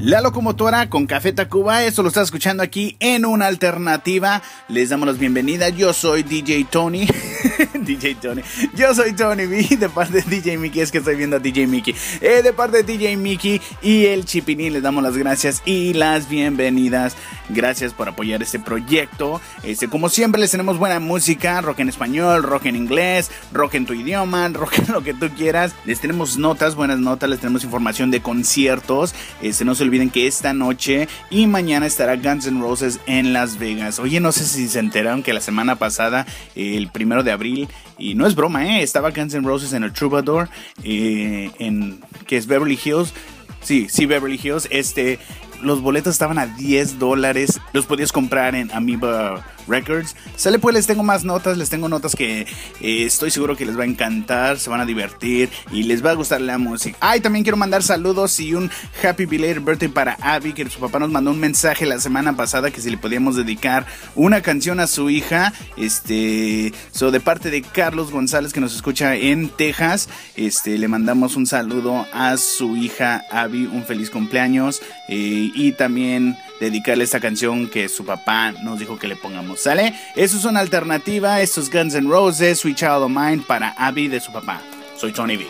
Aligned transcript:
La 0.00 0.20
locomotora 0.20 0.88
con 0.88 1.08
Café 1.08 1.32
Tacuba, 1.32 1.82
eso 1.82 2.04
lo 2.04 2.08
está 2.08 2.22
escuchando 2.22 2.62
aquí 2.62 2.96
en 3.00 3.26
una 3.26 3.48
alternativa. 3.48 4.42
Les 4.68 4.90
damos 4.90 5.08
la 5.08 5.14
bienvenida. 5.14 5.70
Yo 5.70 5.92
soy 5.92 6.22
DJ 6.22 6.66
Tony. 6.70 7.04
DJ 7.74 8.14
Tony. 8.14 8.42
Yo 8.76 8.94
soy 8.94 9.12
Tony 9.14 9.46
B. 9.46 9.66
De 9.76 9.88
parte 9.88 10.22
de 10.22 10.22
DJ 10.22 10.56
Mickey. 10.56 10.82
Es 10.82 10.92
que 10.92 10.98
estoy 10.98 11.16
viendo 11.16 11.34
a 11.34 11.38
DJ 11.40 11.66
Mickey. 11.66 11.96
Eh, 12.20 12.42
de 12.44 12.52
parte 12.52 12.84
de 12.84 12.92
DJ 12.92 13.16
Mickey 13.16 13.60
y 13.82 14.06
el 14.06 14.24
Chipinín. 14.24 14.72
Les 14.72 14.84
damos 14.84 15.02
las 15.02 15.16
gracias 15.16 15.62
y 15.64 15.94
las 15.94 16.28
bienvenidas. 16.28 17.16
Gracias 17.48 17.92
por 17.92 18.08
apoyar 18.08 18.40
este 18.40 18.60
proyecto. 18.60 19.40
Este, 19.64 19.88
como 19.88 20.10
siempre, 20.10 20.40
les 20.40 20.52
tenemos 20.52 20.78
buena 20.78 21.00
música: 21.00 21.60
rock 21.60 21.80
en 21.80 21.88
español, 21.88 22.44
rock 22.44 22.66
en 22.66 22.76
inglés, 22.76 23.32
rock 23.52 23.74
en 23.74 23.86
tu 23.86 23.94
idioma, 23.94 24.48
rock 24.52 24.78
en 24.78 24.92
lo 24.92 25.02
que 25.02 25.12
tú 25.12 25.28
quieras. 25.30 25.74
Les 25.86 25.98
tenemos 25.98 26.38
notas, 26.38 26.76
buenas 26.76 27.00
notas. 27.00 27.28
Les 27.28 27.40
tenemos 27.40 27.64
información 27.64 28.12
de 28.12 28.22
conciertos. 28.22 29.12
Este, 29.42 29.64
no 29.64 29.74
se 29.74 29.87
olviden 29.88 30.10
que 30.10 30.26
esta 30.26 30.52
noche 30.52 31.08
y 31.30 31.46
mañana 31.46 31.86
estará 31.86 32.16
Guns 32.16 32.46
N' 32.46 32.60
Roses 32.60 33.00
en 33.06 33.32
Las 33.32 33.58
Vegas. 33.58 33.98
Oye, 33.98 34.20
no 34.20 34.32
sé 34.32 34.44
si 34.44 34.68
se 34.68 34.78
enteraron 34.78 35.22
que 35.22 35.32
la 35.32 35.40
semana 35.40 35.76
pasada, 35.76 36.26
el 36.54 36.88
primero 36.88 37.22
de 37.22 37.32
abril, 37.32 37.68
y 37.98 38.14
no 38.14 38.26
es 38.26 38.34
broma, 38.34 38.66
¿eh? 38.66 38.82
estaba 38.82 39.10
Guns 39.10 39.34
N' 39.34 39.46
Roses 39.46 39.72
en 39.72 39.82
el 39.82 39.92
Troubadour, 39.92 40.48
eh, 40.84 41.50
en 41.58 42.00
que 42.26 42.36
es 42.36 42.46
Beverly 42.46 42.78
Hills. 42.82 43.12
Sí, 43.60 43.88
sí, 43.90 44.06
Beverly 44.06 44.38
Hills. 44.42 44.68
Este, 44.70 45.18
los 45.62 45.80
boletos 45.80 46.12
estaban 46.12 46.38
a 46.38 46.46
10 46.46 46.98
dólares. 46.98 47.60
Los 47.72 47.86
podías 47.86 48.12
comprar 48.12 48.54
en 48.54 48.70
Amoeba 48.72 49.44
Records. 49.68 50.16
Sale 50.36 50.58
pues, 50.58 50.74
les 50.74 50.86
tengo 50.86 51.02
más 51.02 51.24
notas. 51.24 51.58
Les 51.58 51.70
tengo 51.70 51.88
notas 51.88 52.14
que 52.14 52.42
eh, 52.80 53.04
estoy 53.04 53.30
seguro 53.30 53.56
que 53.56 53.66
les 53.66 53.78
va 53.78 53.82
a 53.82 53.86
encantar. 53.86 54.58
Se 54.58 54.70
van 54.70 54.80
a 54.80 54.86
divertir 54.86 55.50
y 55.72 55.82
les 55.84 56.04
va 56.04 56.10
a 56.10 56.14
gustar 56.14 56.40
la 56.40 56.58
música. 56.58 56.96
Ay, 57.00 57.20
también 57.20 57.42
quiero 57.44 57.56
mandar 57.56 57.82
saludos 57.82 58.38
y 58.40 58.54
un 58.54 58.70
happy 59.02 59.26
belated 59.26 59.62
birthday 59.62 59.88
para 59.88 60.14
Abby. 60.20 60.52
Que 60.52 60.68
su 60.68 60.80
papá 60.80 60.98
nos 60.98 61.10
mandó 61.10 61.30
un 61.30 61.40
mensaje 61.40 61.86
la 61.86 62.00
semana 62.00 62.36
pasada 62.36 62.70
que 62.70 62.80
si 62.80 62.90
le 62.90 62.98
podíamos 62.98 63.36
dedicar 63.36 63.86
una 64.14 64.40
canción 64.40 64.80
a 64.80 64.86
su 64.86 65.10
hija. 65.10 65.52
Este, 65.76 66.72
so, 66.90 67.10
de 67.10 67.20
parte 67.20 67.50
de 67.50 67.62
Carlos 67.62 68.10
González 68.10 68.52
que 68.52 68.60
nos 68.60 68.74
escucha 68.74 69.14
en 69.14 69.48
Texas. 69.48 70.08
Este, 70.36 70.78
le 70.78 70.88
mandamos 70.88 71.36
un 71.36 71.46
saludo 71.46 72.06
a 72.12 72.36
su 72.36 72.76
hija 72.76 73.24
Abby. 73.30 73.66
Un 73.66 73.84
feliz 73.84 74.10
cumpleaños. 74.10 74.80
Eh, 75.08 75.50
y 75.54 75.72
también 75.72 76.36
dedicarle 76.60 77.04
esta 77.04 77.20
canción 77.20 77.68
que 77.68 77.88
su 77.88 78.04
papá 78.04 78.52
nos 78.52 78.78
dijo 78.78 78.98
que 78.98 79.08
le 79.08 79.16
pongamos. 79.16 79.60
¿Sale? 79.60 79.94
Eso 80.16 80.36
es 80.36 80.44
una 80.44 80.60
alternativa. 80.60 81.40
Estos 81.40 81.70
Guns 81.70 81.94
N' 81.94 82.08
Roses, 82.08 82.60
Sweet 82.60 82.76
Child 82.76 83.02
of 83.02 83.10
Mine 83.10 83.42
para 83.46 83.70
Abby 83.70 84.08
de 84.08 84.20
su 84.20 84.32
papá. 84.32 84.60
Soy 84.96 85.12
Tony 85.12 85.36
B. 85.36 85.46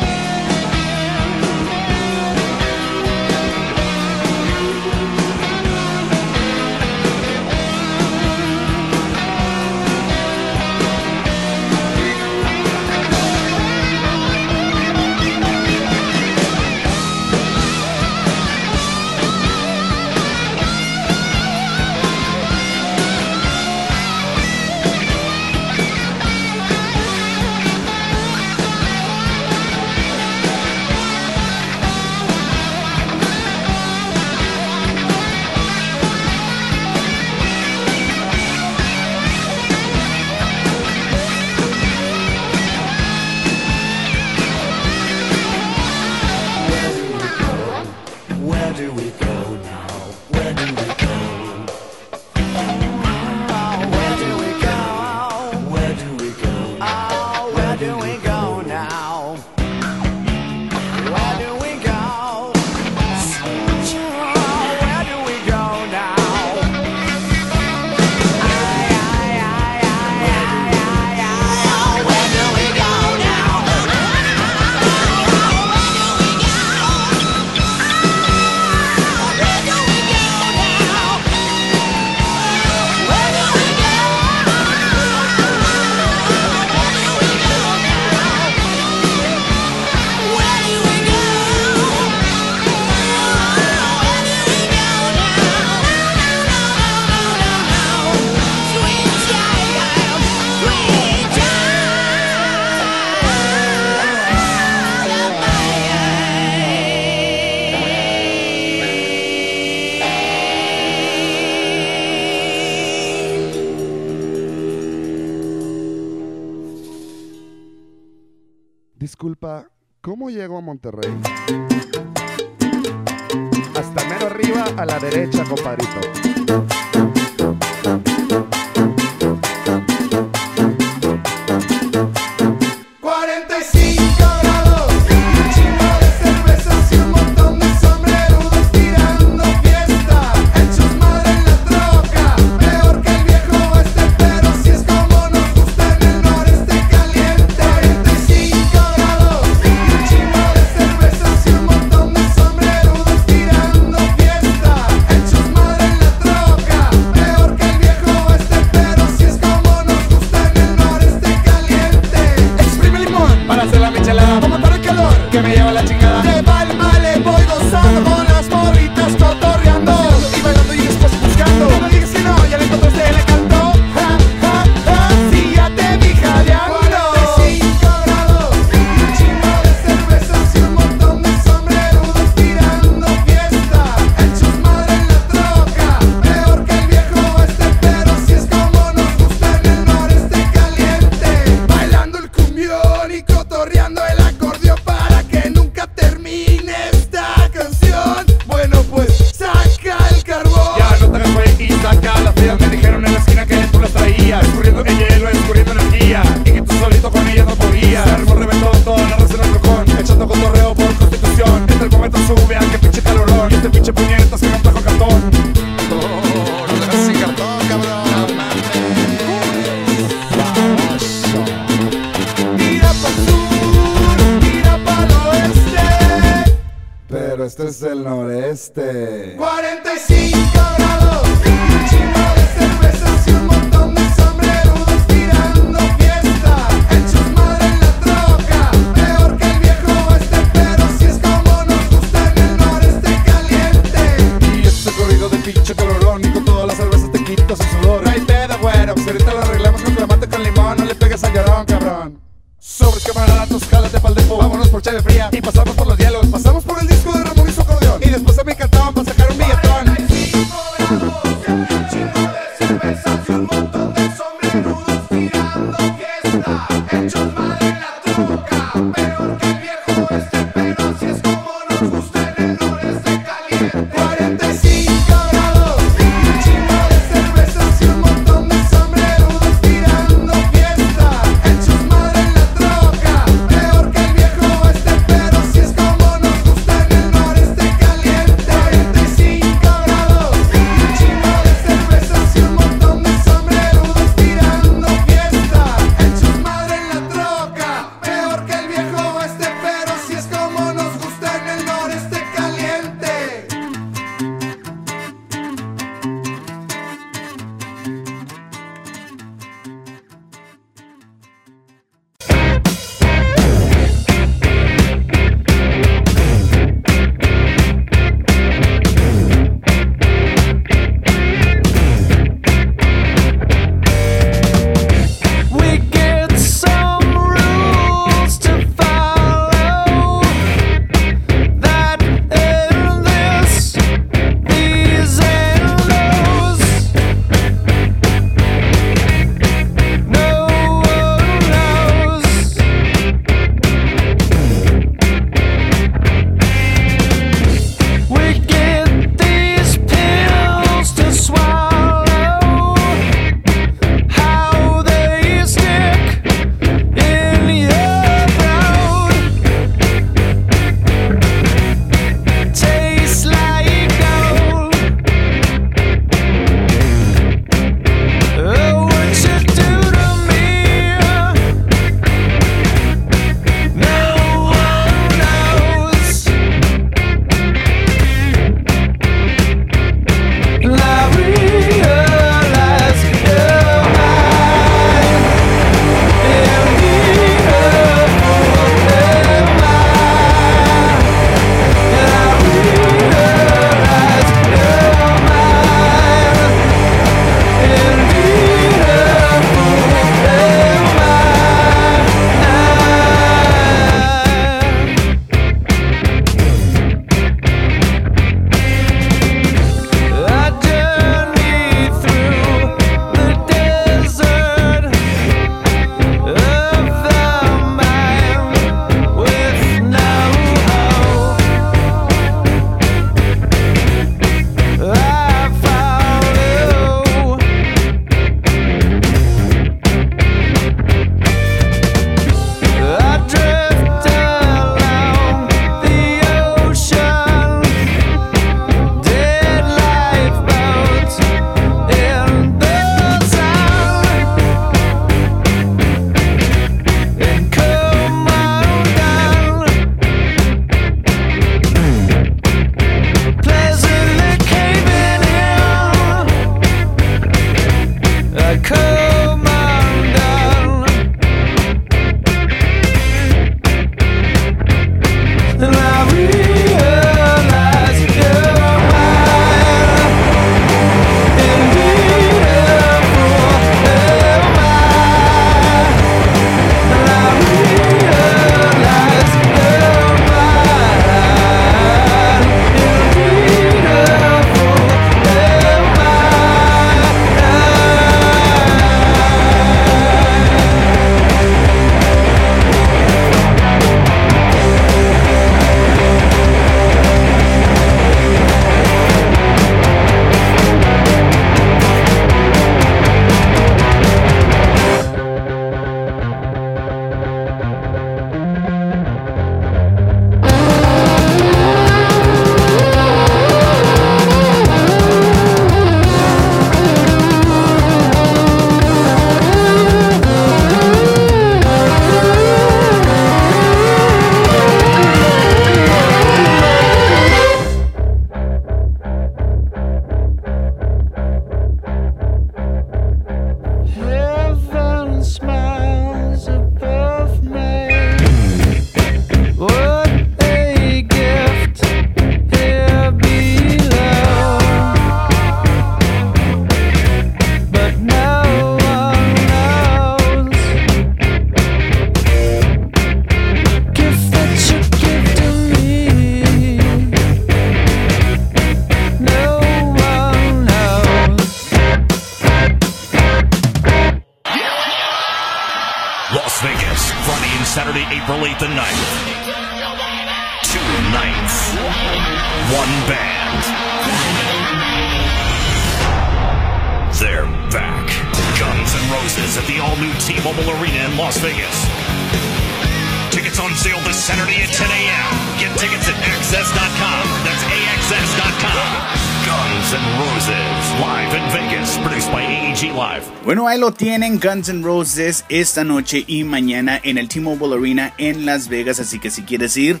tienen 593.96 594.40
Guns 594.40 594.68
N' 594.68 594.82
Roses 594.82 595.44
esta 595.48 595.84
noche 595.84 596.24
y 596.26 596.44
mañana 596.44 597.00
en 597.02 597.18
el 597.18 597.28
T-Mobile 597.28 597.74
Arena 597.74 598.12
en 598.18 598.46
Las 598.46 598.68
Vegas, 598.68 599.00
así 599.00 599.18
que 599.18 599.30
si 599.30 599.42
quieres 599.42 599.76
ir, 599.76 600.00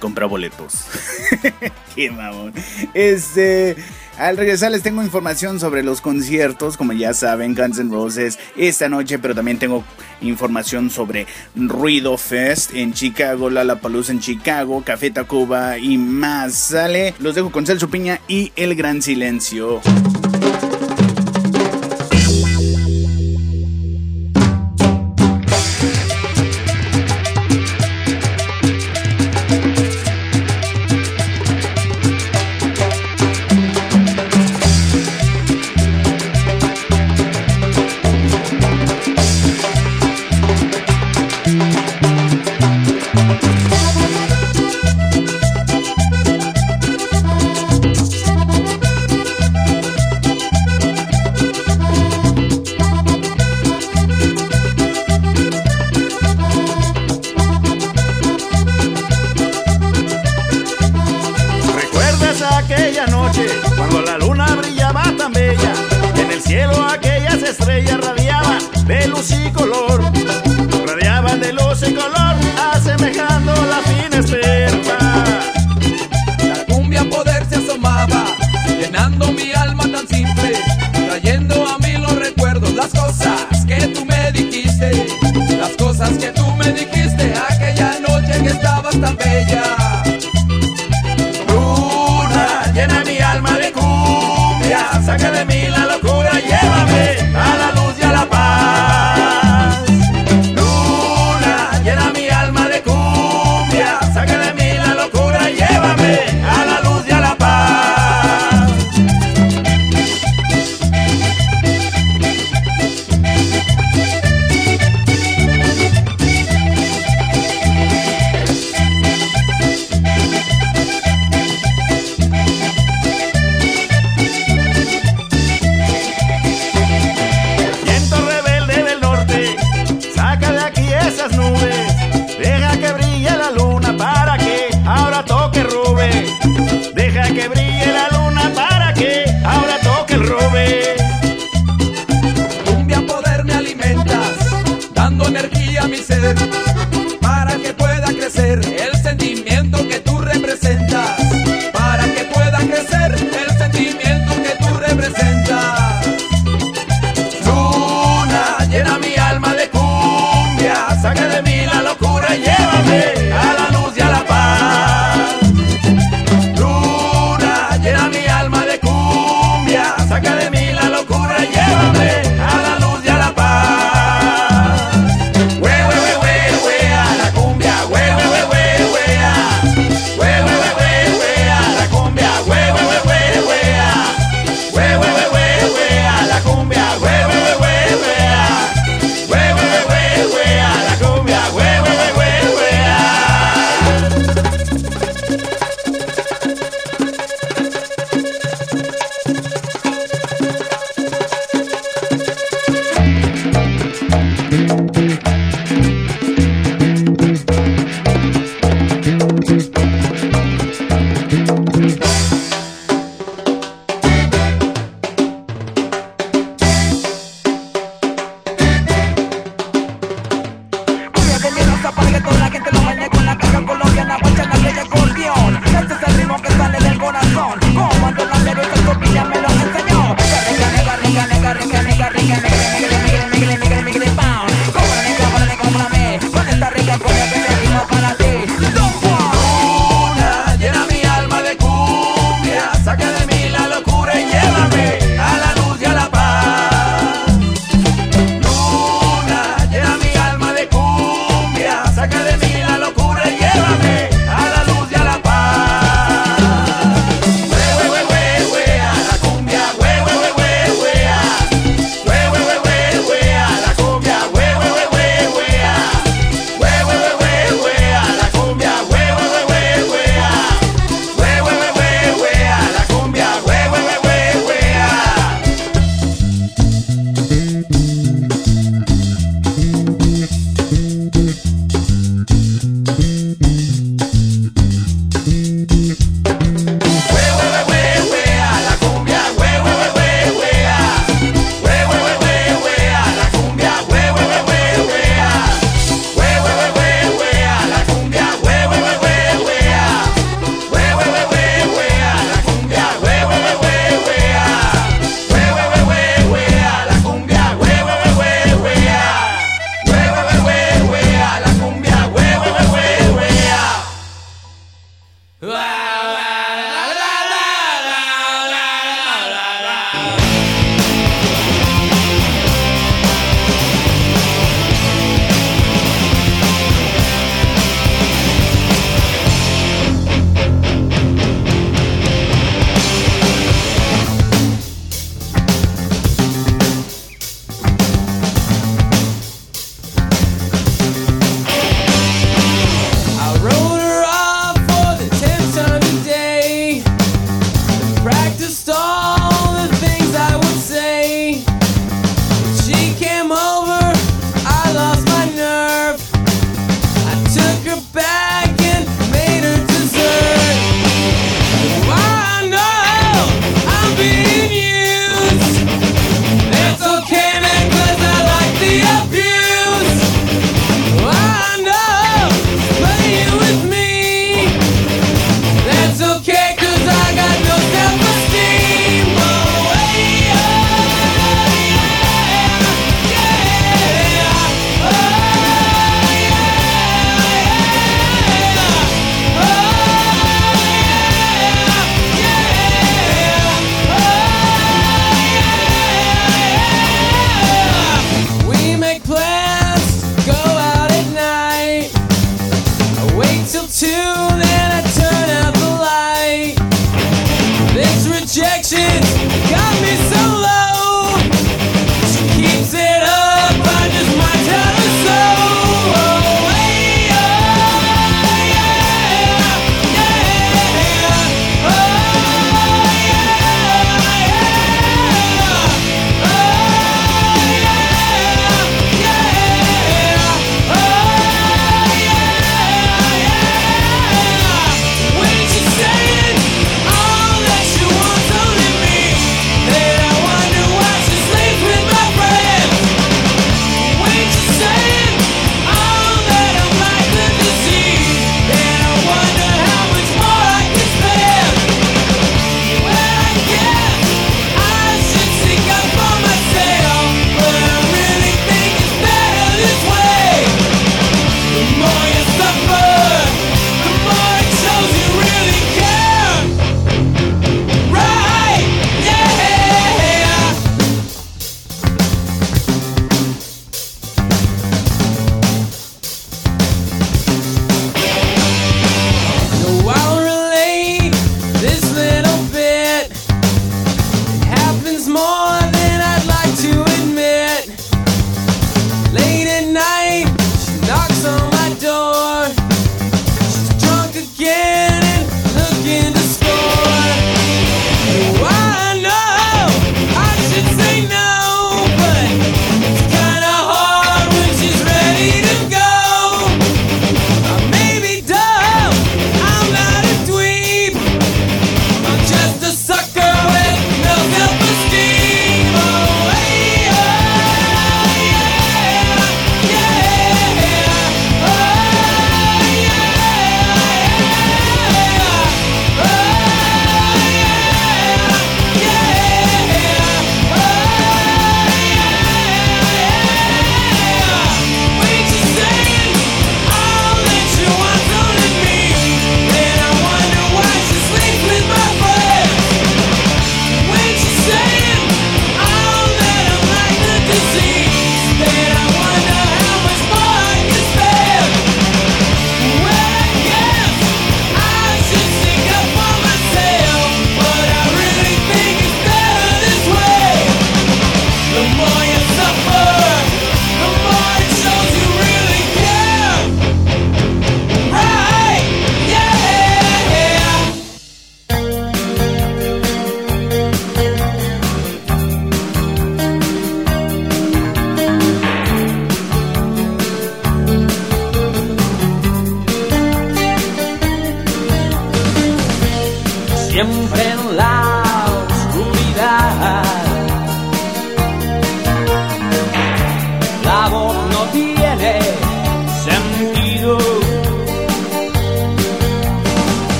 compra 0.00 0.26
boletos. 0.26 0.86
Qué 1.94 2.10
mamón. 2.10 2.52
Este, 2.94 3.76
al 4.18 4.36
regresar 4.36 4.70
les 4.70 4.82
tengo 4.82 5.02
información 5.02 5.58
sobre 5.58 5.82
los 5.82 6.00
conciertos, 6.00 6.76
como 6.76 6.92
ya 6.92 7.12
saben, 7.14 7.54
Guns 7.54 7.78
N' 7.78 7.92
Roses 7.92 8.38
esta 8.56 8.88
noche, 8.88 9.18
pero 9.18 9.34
también 9.34 9.58
tengo 9.58 9.84
información 10.20 10.90
sobre 10.90 11.26
Ruido 11.54 12.16
Fest 12.16 12.72
en 12.74 12.92
Chicago, 12.92 13.50
Lollapalooza 13.50 14.12
en 14.12 14.20
Chicago, 14.20 14.82
Café 14.84 15.10
Tacuba 15.10 15.78
y 15.78 15.98
más. 15.98 16.54
Sale, 16.54 17.14
los 17.18 17.34
dejo 17.34 17.50
con 17.50 17.66
Celso 17.66 17.88
Piña 17.88 18.20
y 18.28 18.52
El 18.56 18.74
Gran 18.74 19.02
Silencio. 19.02 19.80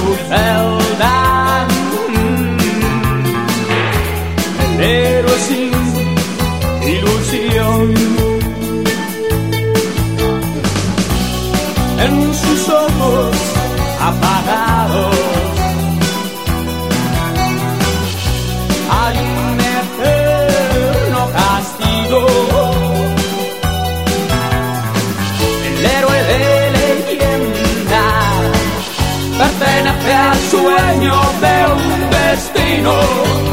De 0.00 0.16
su 0.16 1.39
al 30.90 30.96
sueño 30.96 31.20
de 31.40 31.72
un 31.72 32.10
destino. 32.10 33.49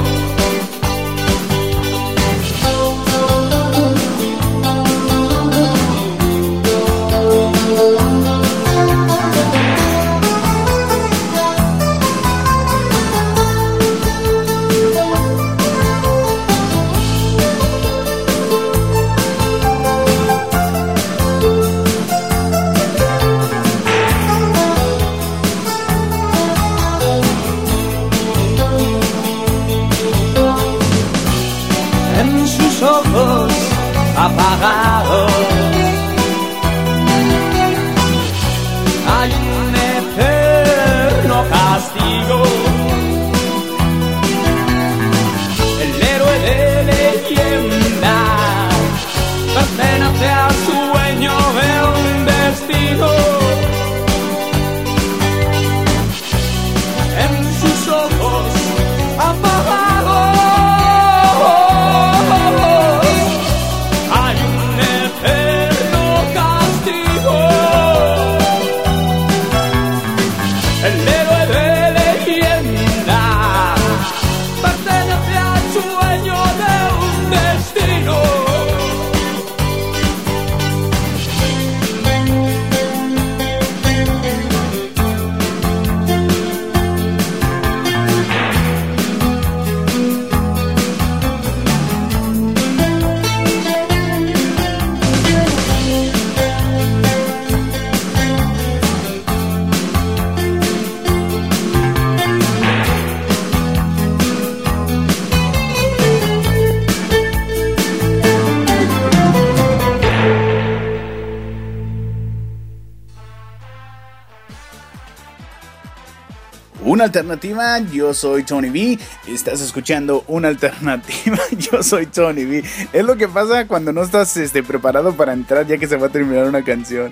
Alternativa, 117.07 117.79
yo 117.79 118.13
soy 118.13 118.43
Tony 118.43 118.69
B. 118.69 118.99
Estás 119.27 119.61
escuchando 119.61 120.23
una 120.27 120.47
alternativa, 120.47 121.39
yo 121.57 121.83
soy 121.83 122.05
Tony 122.05 122.45
B. 122.45 122.63
Es 122.93 123.03
lo 123.03 123.17
que 123.17 123.27
pasa 123.27 123.67
cuando 123.67 123.91
no 123.91 124.03
estás 124.03 124.37
este, 124.37 124.63
preparado 124.63 125.15
para 125.15 125.33
entrar 125.33 125.65
ya 125.67 125.77
que 125.77 125.87
se 125.87 125.97
va 125.97 126.07
a 126.07 126.11
terminar 126.11 126.45
una 126.45 126.63
canción. 126.63 127.11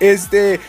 Este, 0.00 0.60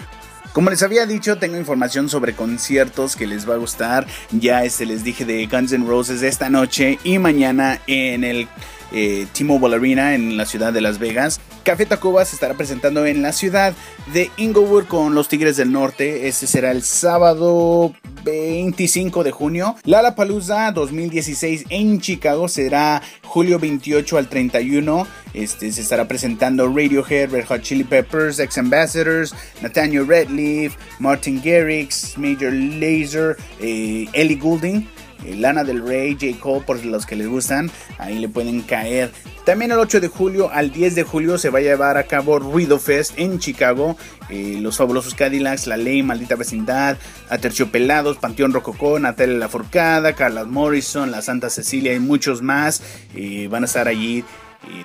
como 0.53 0.69
les 0.69 0.83
había 0.83 1.05
dicho, 1.05 1.37
tengo 1.37 1.57
información 1.57 2.09
sobre 2.09 2.33
conciertos 2.33 3.15
que 3.15 3.27
les 3.27 3.49
va 3.49 3.55
a 3.55 3.57
gustar. 3.57 4.07
Ya 4.31 4.63
este, 4.63 4.85
les 4.85 5.03
dije 5.03 5.25
de 5.25 5.45
Guns 5.47 5.71
N' 5.71 5.87
Roses 5.87 6.21
esta 6.21 6.49
noche 6.49 6.99
y 7.03 7.19
mañana 7.19 7.79
en 7.87 8.23
el 8.23 8.47
eh, 8.91 9.27
T-Mobile 9.33 9.75
Arena 9.75 10.15
en 10.15 10.37
la 10.37 10.45
ciudad 10.45 10.73
de 10.73 10.81
Las 10.81 10.99
Vegas. 10.99 11.39
Café 11.63 11.85
Tacuba 11.85 12.25
se 12.25 12.35
estará 12.35 12.55
presentando 12.55 13.05
en 13.05 13.21
la 13.21 13.31
ciudad 13.31 13.73
de 14.13 14.31
Inglewood 14.37 14.85
con 14.85 15.13
los 15.15 15.27
Tigres 15.27 15.57
del 15.57 15.71
Norte. 15.71 16.27
Este 16.27 16.47
será 16.47 16.71
el 16.71 16.83
sábado 16.83 17.93
25 18.23 19.23
de 19.23 19.31
junio. 19.31 19.75
Lollapalooza 19.83 20.71
2016 20.71 21.65
en 21.69 21.99
Chicago 21.99 22.47
será 22.47 23.01
julio 23.23 23.59
28 23.59 24.17
al 24.17 24.27
31. 24.29 25.07
Este, 25.33 25.71
se 25.71 25.81
estará 25.81 26.07
presentando 26.07 26.67
Radiohead, 26.67 27.29
Red 27.31 27.45
Hot 27.45 27.61
Chili 27.61 27.83
Peppers, 27.83 28.39
Ex 28.39 28.57
Ambassadors, 28.57 29.35
Nathaniel 29.61 30.07
Redleaf, 30.07 30.75
Martin 30.99 31.41
Garrix, 31.43 32.17
Major 32.17 32.51
Lazer, 32.51 33.37
eh, 33.61 34.07
Ellie 34.13 34.35
Goulding. 34.35 34.87
Eh, 35.25 35.35
Lana 35.35 35.63
del 35.63 35.85
Rey, 35.85 36.13
J. 36.19 36.39
Cole, 36.39 36.63
por 36.65 36.83
los 36.85 37.05
que 37.05 37.15
les 37.15 37.27
gustan, 37.27 37.69
ahí 37.97 38.19
le 38.19 38.29
pueden 38.29 38.61
caer. 38.61 39.11
También 39.45 39.71
el 39.71 39.79
8 39.79 39.99
de 39.99 40.07
julio 40.07 40.49
al 40.51 40.71
10 40.71 40.95
de 40.95 41.03
julio 41.03 41.37
se 41.37 41.49
va 41.49 41.59
a 41.59 41.61
llevar 41.61 41.97
a 41.97 42.03
cabo 42.03 42.39
Ruido 42.39 42.79
Fest 42.79 43.13
en 43.17 43.39
Chicago. 43.39 43.97
Eh, 44.29 44.57
los 44.61 44.77
fabulosos 44.77 45.15
Cadillacs, 45.15 45.67
La 45.67 45.77
Ley, 45.77 46.03
Maldita 46.03 46.35
Vecindad, 46.35 46.97
Aterciopelados, 47.29 48.17
Panteón 48.17 48.53
Rococó, 48.53 48.99
Natalia 48.99 49.37
La 49.37 49.49
Forcada, 49.49 50.13
Carla 50.13 50.45
Morrison, 50.45 51.11
La 51.11 51.21
Santa 51.21 51.49
Cecilia 51.49 51.93
y 51.93 51.99
muchos 51.99 52.41
más 52.41 52.83
eh, 53.15 53.47
van 53.49 53.63
a 53.63 53.65
estar 53.65 53.87
allí 53.87 54.23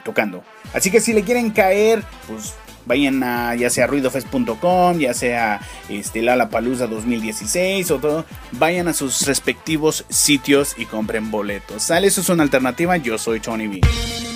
tocando. 0.05 0.45
Así 0.73 0.91
que 0.91 1.01
si 1.01 1.13
le 1.13 1.25
quieren 1.25 1.51
caer, 1.51 2.05
pues 2.29 2.55
vayan 2.87 3.23
a 3.23 3.55
ya 3.55 3.71
sea 3.71 3.87
ruidofest.com, 3.87 4.99
ya 4.99 5.15
sea 5.15 5.61
este, 5.89 6.23
Palusa 6.51 6.87
2016 6.87 7.91
o 7.91 7.99
todo, 7.99 8.25
vayan 8.53 8.89
a 8.89 8.93
sus 8.93 9.27
respectivos 9.27 10.05
sitios 10.09 10.75
y 10.79 10.87
compren 10.87 11.31
boletos. 11.31 11.83
Sale, 11.85 12.09
eso 12.09 12.21
es 12.21 12.29
una 12.29 12.43
alternativa, 12.43 12.97
yo 12.97 13.19
soy 13.19 13.41
Tony 13.41 13.67
B. 13.67 14.34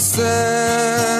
myself 0.00 1.19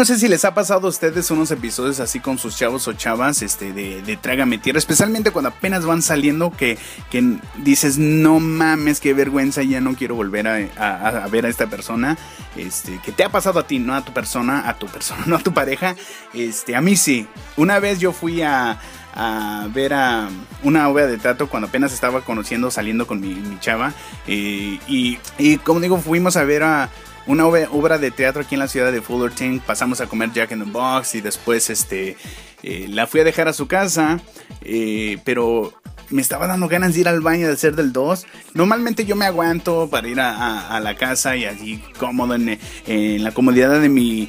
no 0.00 0.06
sé 0.06 0.18
si 0.18 0.28
les 0.28 0.46
ha 0.46 0.54
pasado 0.54 0.86
a 0.86 0.88
ustedes 0.88 1.30
unos 1.30 1.50
episodios 1.50 2.00
así 2.00 2.20
con 2.20 2.38
sus 2.38 2.56
chavos 2.56 2.88
o 2.88 2.94
chavas 2.94 3.42
este, 3.42 3.74
de, 3.74 4.00
de 4.00 4.16
Trágame 4.16 4.56
Tierra, 4.56 4.78
especialmente 4.78 5.30
cuando 5.30 5.50
apenas 5.50 5.84
van 5.84 6.00
saliendo 6.00 6.50
que, 6.52 6.78
que 7.10 7.36
dices, 7.58 7.98
no 7.98 8.40
mames, 8.40 8.98
qué 8.98 9.12
vergüenza, 9.12 9.62
ya 9.62 9.82
no 9.82 9.94
quiero 9.94 10.14
volver 10.14 10.48
a, 10.48 11.28
ver 11.30 11.44
a 11.44 11.50
esta 11.50 11.66
persona. 11.66 12.16
Este, 12.56 12.98
que 13.04 13.12
te 13.12 13.24
ha 13.24 13.28
pasado 13.28 13.60
a 13.60 13.66
ti, 13.66 13.78
no 13.78 13.94
a 13.94 14.02
tu 14.02 14.14
persona, 14.14 14.66
a 14.70 14.78
tu 14.78 14.86
persona, 14.86 15.22
no 15.26 15.36
a 15.36 15.40
tu 15.40 15.52
pareja. 15.52 15.94
Este, 16.32 16.76
a 16.76 16.80
mí 16.80 16.96
sí. 16.96 17.28
Una 17.58 17.78
vez 17.78 18.00
yo 18.00 18.14
fui 18.14 18.40
a, 18.40 18.80
a 19.12 19.68
ver 19.70 19.92
a 19.92 20.30
una 20.62 20.88
obra 20.88 21.08
de 21.08 21.18
teatro 21.18 21.50
cuando 21.50 21.68
apenas 21.68 21.92
estaba 21.92 22.22
conociendo, 22.22 22.70
saliendo 22.70 23.06
con 23.06 23.20
mi, 23.20 23.34
mi 23.34 23.60
chava. 23.60 23.92
eh, 24.26 24.78
y, 24.88 25.18
y 25.36 25.58
como 25.58 25.78
digo, 25.78 25.98
fuimos 25.98 26.38
a 26.38 26.44
ver 26.44 26.62
a 26.62 26.88
una 27.30 27.46
obra, 27.46 27.98
de 27.98 28.10
teatro 28.10 28.42
aquí 28.42 28.56
en 28.56 28.58
la 28.58 28.68
ciudad 28.68 28.90
de 28.90 29.00
Fullerton. 29.00 29.60
Pasamos 29.64 30.00
a 30.00 30.06
comer 30.06 30.32
Jack 30.32 30.50
in 30.50 30.64
the 30.64 30.70
Box 30.70 31.14
y 31.14 31.20
después 31.20 31.70
este, 31.70 32.16
eh, 32.62 32.86
la 32.88 33.06
fui 33.06 33.20
a 33.20 33.24
dejar 33.24 33.46
a 33.46 33.52
su 33.52 33.68
casa. 33.68 34.20
eh, 34.62 35.18
pero 35.24 35.72
me 36.10 36.22
estaba 36.22 36.48
dando 36.48 36.66
ganas 36.66 36.94
de 36.94 37.02
ir 37.02 37.08
al 37.08 37.20
baño 37.20 37.46
de 37.46 37.52
hacer 37.52 37.76
del 37.76 37.92
2. 37.92 38.26
Normalmente 38.54 39.04
yo 39.04 39.14
me 39.14 39.26
aguanto 39.26 39.88
para 39.88 40.08
ir 40.08 40.20
a 40.20 40.80
la 40.82 40.96
casa 40.96 41.36
y 41.36 41.44
allí 41.44 41.80
cómodo 41.98 42.34
en, 42.34 42.58
en 42.86 43.22
la 43.22 43.30
comodidad 43.30 43.80
de 43.80 43.88
mi 43.88 44.28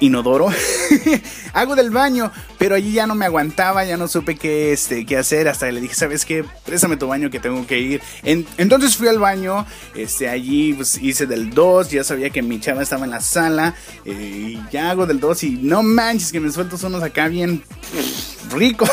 inodoro. 0.00 0.48
Hago 1.52 1.76
del 1.76 1.90
baño, 1.90 2.32
pero 2.68 2.76
allí 2.76 2.92
ya 2.92 3.06
no 3.06 3.14
me 3.14 3.24
aguantaba, 3.24 3.82
ya 3.86 3.96
no 3.96 4.08
supe 4.08 4.36
qué, 4.36 4.74
este, 4.74 5.06
qué 5.06 5.16
hacer. 5.16 5.48
Hasta 5.48 5.72
le 5.72 5.80
dije, 5.80 5.94
¿sabes 5.94 6.26
qué? 6.26 6.44
Préstame 6.66 6.98
tu 6.98 7.06
baño 7.08 7.30
que 7.30 7.40
tengo 7.40 7.66
que 7.66 7.78
ir. 7.78 8.02
En- 8.24 8.46
entonces 8.58 8.94
fui 8.94 9.08
al 9.08 9.18
baño, 9.18 9.64
este, 9.94 10.28
allí 10.28 10.74
pues, 10.74 10.98
hice 11.00 11.24
del 11.26 11.48
2, 11.48 11.88
ya 11.90 12.04
sabía 12.04 12.28
que 12.28 12.42
mi 12.42 12.60
chava 12.60 12.82
estaba 12.82 13.06
en 13.06 13.10
la 13.12 13.22
sala. 13.22 13.74
eh, 14.04 14.58
y 14.58 14.62
ya 14.70 14.90
hago 14.90 15.06
del 15.06 15.18
2 15.18 15.44
y 15.44 15.50
no 15.62 15.82
manches 15.82 16.30
que 16.30 16.40
me 16.40 16.52
suelto 16.52 16.76
unos 16.86 17.02
acá 17.02 17.28
bien 17.28 17.62
ricos. 18.50 18.90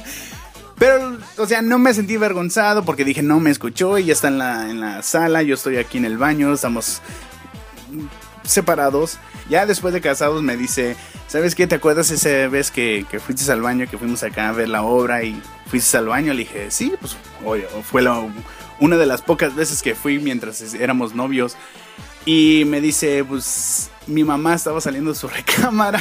Pero, 0.78 1.18
o 1.36 1.46
sea, 1.46 1.60
no 1.60 1.78
me 1.78 1.92
sentí 1.92 2.14
avergonzado 2.16 2.86
porque 2.86 3.04
dije, 3.04 3.22
no 3.22 3.38
me 3.38 3.50
escuchó 3.50 3.98
y 3.98 4.06
ya 4.06 4.14
está 4.14 4.28
en 4.28 4.38
la, 4.38 4.70
en 4.70 4.80
la 4.80 5.02
sala, 5.02 5.42
yo 5.42 5.56
estoy 5.56 5.76
aquí 5.76 5.98
en 5.98 6.06
el 6.06 6.16
baño, 6.16 6.54
estamos 6.54 7.02
separados. 8.44 9.18
Ya 9.48 9.66
después 9.66 9.92
de 9.94 10.00
casados 10.00 10.42
me 10.42 10.56
dice, 10.56 10.96
¿sabes 11.28 11.54
qué? 11.54 11.66
¿Te 11.66 11.74
acuerdas 11.74 12.10
esa 12.10 12.48
vez 12.48 12.70
que, 12.70 13.06
que 13.10 13.20
fuiste 13.20 13.50
al 13.50 13.62
baño, 13.62 13.86
que 13.90 13.98
fuimos 13.98 14.22
acá 14.22 14.48
a 14.48 14.52
ver 14.52 14.68
la 14.68 14.82
obra 14.82 15.22
y 15.22 15.40
fuiste 15.66 15.96
al 15.96 16.06
baño? 16.06 16.32
Le 16.32 16.40
dije, 16.40 16.70
sí, 16.70 16.92
pues 17.00 17.16
oye, 17.44 17.66
fue 17.82 18.04
una 18.80 18.96
de 18.96 19.06
las 19.06 19.22
pocas 19.22 19.54
veces 19.54 19.82
que 19.82 19.94
fui 19.94 20.18
mientras 20.18 20.74
éramos 20.74 21.14
novios. 21.14 21.56
Y 22.26 22.64
me 22.66 22.80
dice, 22.80 23.24
pues 23.24 23.90
mi 24.06 24.24
mamá 24.24 24.54
estaba 24.54 24.80
saliendo 24.80 25.12
de 25.12 25.18
su 25.18 25.28
recámara. 25.28 26.00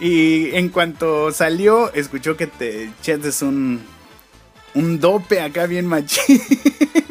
y 0.00 0.54
en 0.54 0.68
cuanto 0.68 1.32
salió, 1.32 1.92
escuchó 1.92 2.36
que 2.36 2.46
te 2.46 2.84
echaste 2.84 3.44
un, 3.44 3.80
un 4.74 5.00
dope 5.00 5.40
acá 5.40 5.66
bien 5.66 5.86
machín. 5.86 6.40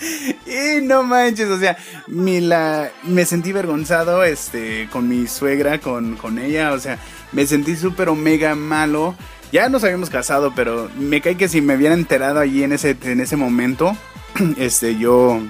Y 0.46 0.82
no 0.82 1.02
manches, 1.02 1.48
o 1.48 1.58
sea, 1.58 1.76
mi 2.08 2.40
la, 2.40 2.90
me 3.04 3.24
sentí 3.24 3.52
vergonzado 3.52 4.24
este, 4.24 4.88
con 4.90 5.08
mi 5.08 5.26
suegra, 5.26 5.78
con, 5.78 6.16
con 6.16 6.38
ella, 6.38 6.72
o 6.72 6.78
sea, 6.78 6.98
me 7.32 7.46
sentí 7.46 7.76
súper 7.76 8.08
omega 8.08 8.54
malo. 8.54 9.14
Ya 9.52 9.68
nos 9.68 9.82
habíamos 9.82 10.10
casado, 10.10 10.52
pero 10.54 10.90
me 10.96 11.20
cae 11.20 11.36
que 11.36 11.48
si 11.48 11.60
me 11.60 11.76
hubiera 11.76 11.94
enterado 11.94 12.38
allí 12.38 12.62
en 12.62 12.72
ese, 12.72 12.96
en 13.02 13.20
ese 13.20 13.36
momento, 13.36 13.96
este, 14.56 14.96
yo 14.96 15.40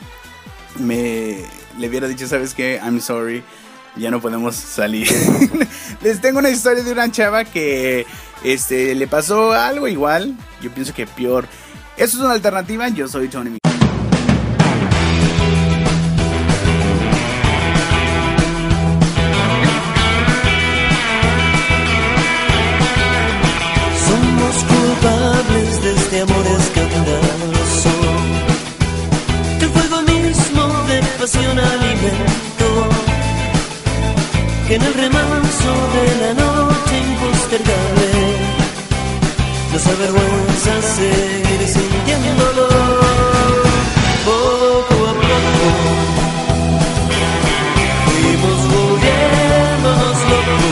me 0.79 1.39
le 1.79 1.89
hubiera 1.89 2.09
dicho, 2.09 2.27
¿sabes 2.27 2.55
qué? 2.55 2.81
I'm 2.83 3.01
sorry, 3.01 3.43
ya 3.97 4.11
no 4.11 4.21
podemos 4.21 4.55
salir. 4.57 5.09
Les 6.03 6.21
tengo 6.21 6.39
una 6.39 6.51
historia 6.51 6.83
de 6.83 6.93
una 6.93 7.11
chava 7.11 7.45
que 7.45 8.07
este, 8.43 8.95
le 8.95 9.07
pasó 9.07 9.53
algo 9.53 9.87
igual, 9.89 10.37
yo 10.63 10.71
pienso 10.71 10.95
que 10.95 11.07
peor. 11.07 11.47
Eso 11.97 12.17
es 12.17 12.25
una 12.25 12.33
alternativa, 12.33 12.89
yo 12.89 13.07
soy 13.07 13.29
Tony. 13.29 13.61
Pasión 31.21 31.59
alimento. 31.59 32.69
Que 34.67 34.75
en 34.77 34.83
el 34.83 34.95
remanso 34.95 35.71
de 35.95 36.05
la 36.23 36.33
noche 36.43 36.95
impostergable 37.09 38.11
nos 39.71 39.87
avergüenza 39.87 40.73
seguir 40.97 41.63
sintiéndolo. 41.75 42.69
Poco 44.25 44.97
a 45.11 45.15
poco 45.27 45.67
fuimos 48.07 48.61
volviéndonos 48.75 50.19
locos. 50.31 50.63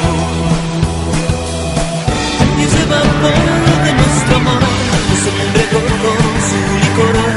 Y 2.59 2.63
ese 2.69 2.83
vapor 2.93 3.37
de 3.85 3.93
nuestro 4.01 4.37
amor 4.37 4.63
nos 5.09 5.23
embriagó 5.45 5.81
con 6.03 6.23
su 6.49 6.59
licor 6.83 7.28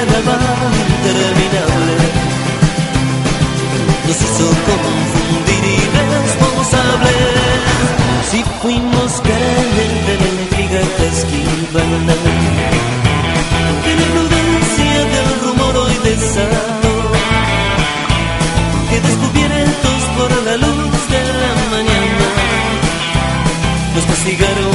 al 0.00 0.06
carnaval 0.06 0.74
interminable 0.96 1.94
Nos 4.06 4.18
hizo 4.24 4.46
confundir 4.68 5.64
irresponsables 5.84 7.32
Si 8.30 8.38
fuimos 8.62 9.10
carnes 9.20 9.92
de 10.06 10.14
intriga 10.42 10.80
que 10.96 11.06
esquivan 11.08 11.90
De 13.86 13.92
la 14.00 14.06
prudencia 14.14 14.94
del 15.14 15.30
rumor 15.44 15.74
hoy 15.76 15.96
desató 16.04 16.94
que 18.90 19.00
descubiertos 19.00 20.00
por 20.16 20.30
la 20.44 20.56
luz 20.58 21.08
de 21.10 21.22
la 21.42 21.52
mañana 21.72 22.26
nos 23.96 24.04
castigaron 24.04 24.65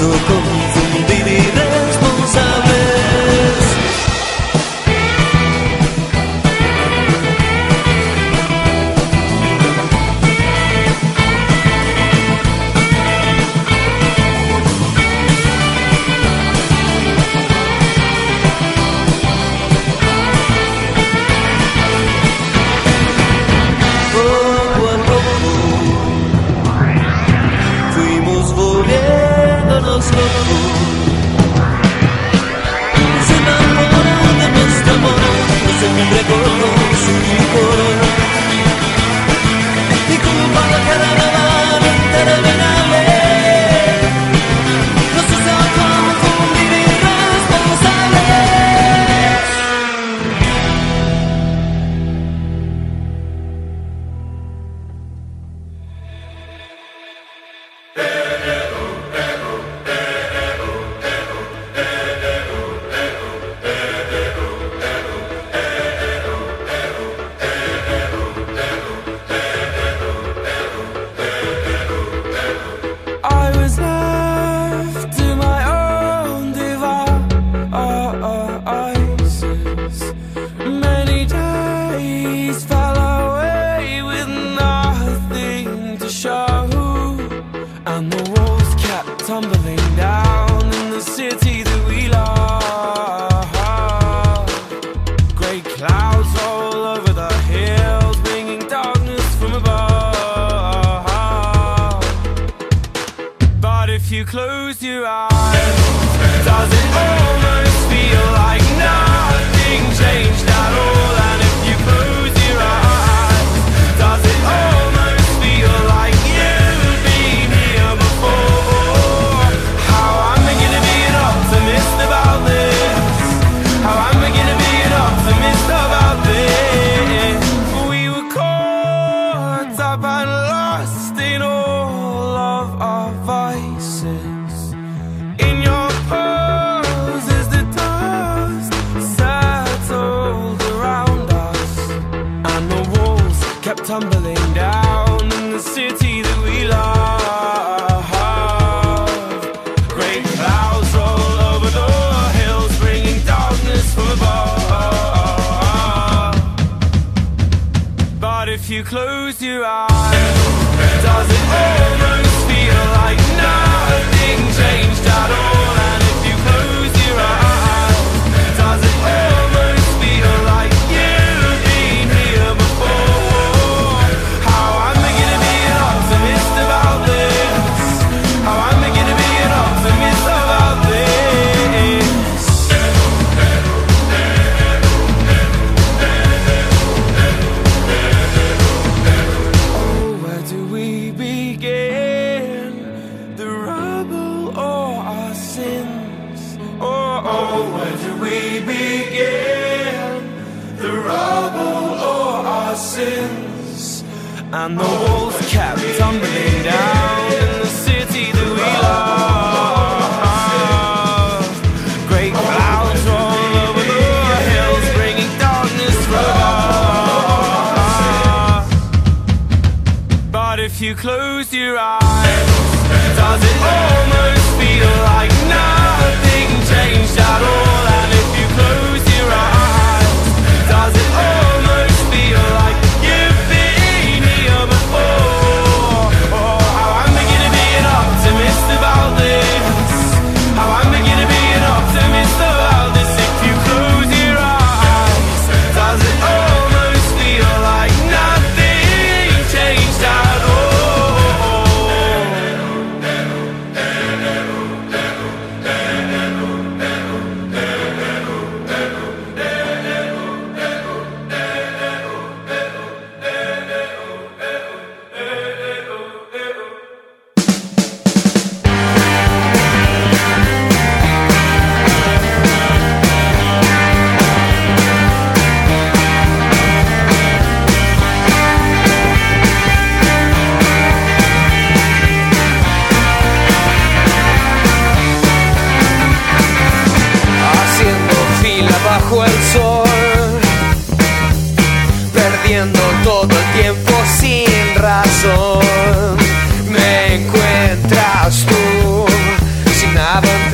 nos 0.00 0.16
hizo 0.16 0.39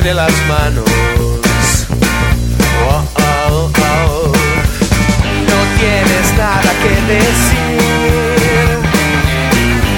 entre 0.07 0.13
las 0.13 0.31
manos. 0.47 0.85
Oh, 2.87 3.03
oh, 3.15 3.71
oh. 3.77 4.31
No 5.49 5.59
tienes 5.79 6.27
nada 6.37 6.71
que 6.81 6.93
decir, 7.13 7.79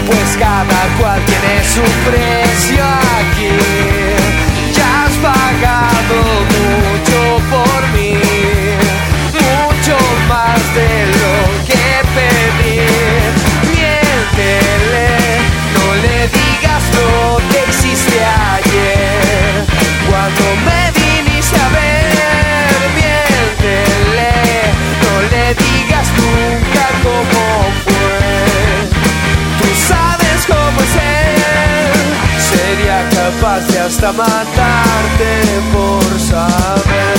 pues 0.07 0.29
cada 0.39 0.81
cual 0.97 1.21
tiene 1.25 1.63
su 1.63 1.83
precio. 2.09 3.08
hasta 33.89 34.11
matarte 34.11 35.31
por 35.73 36.03
saber. 36.19 37.17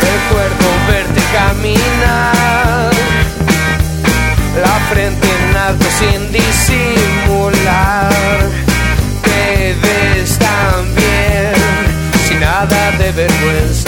Recuerdo 0.00 0.66
verte 0.88 1.20
caminar, 1.34 2.90
la 4.62 4.76
frente 4.90 5.28
en 5.28 5.56
alto 5.56 5.86
sin 5.98 6.20
disimular. 6.32 8.10
Te 9.22 9.76
ves 9.82 10.38
tan 10.38 10.94
bien, 10.94 11.54
sin 12.26 12.40
nada 12.40 12.92
de 12.92 13.12
vergüenza. 13.12 13.85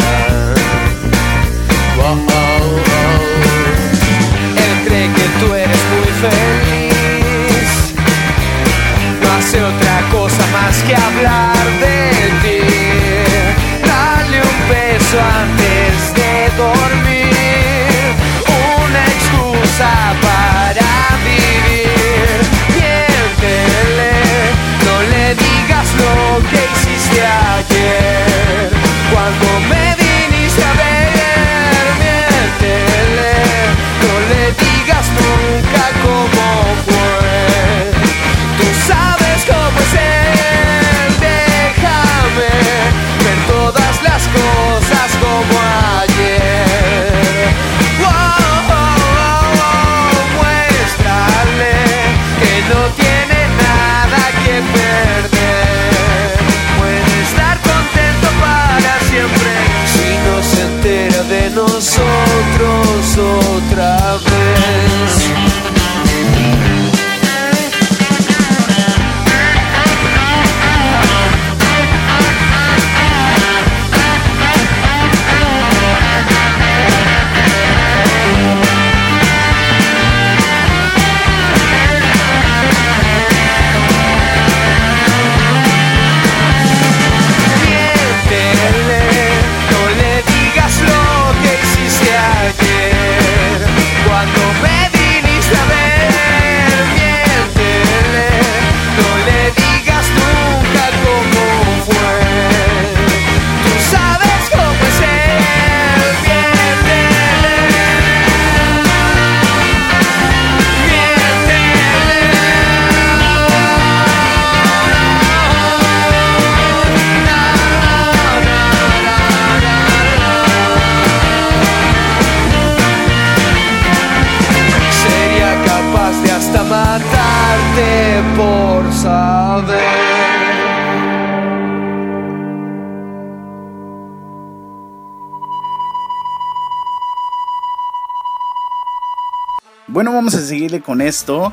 Con 140.81 141.01
esto 141.01 141.53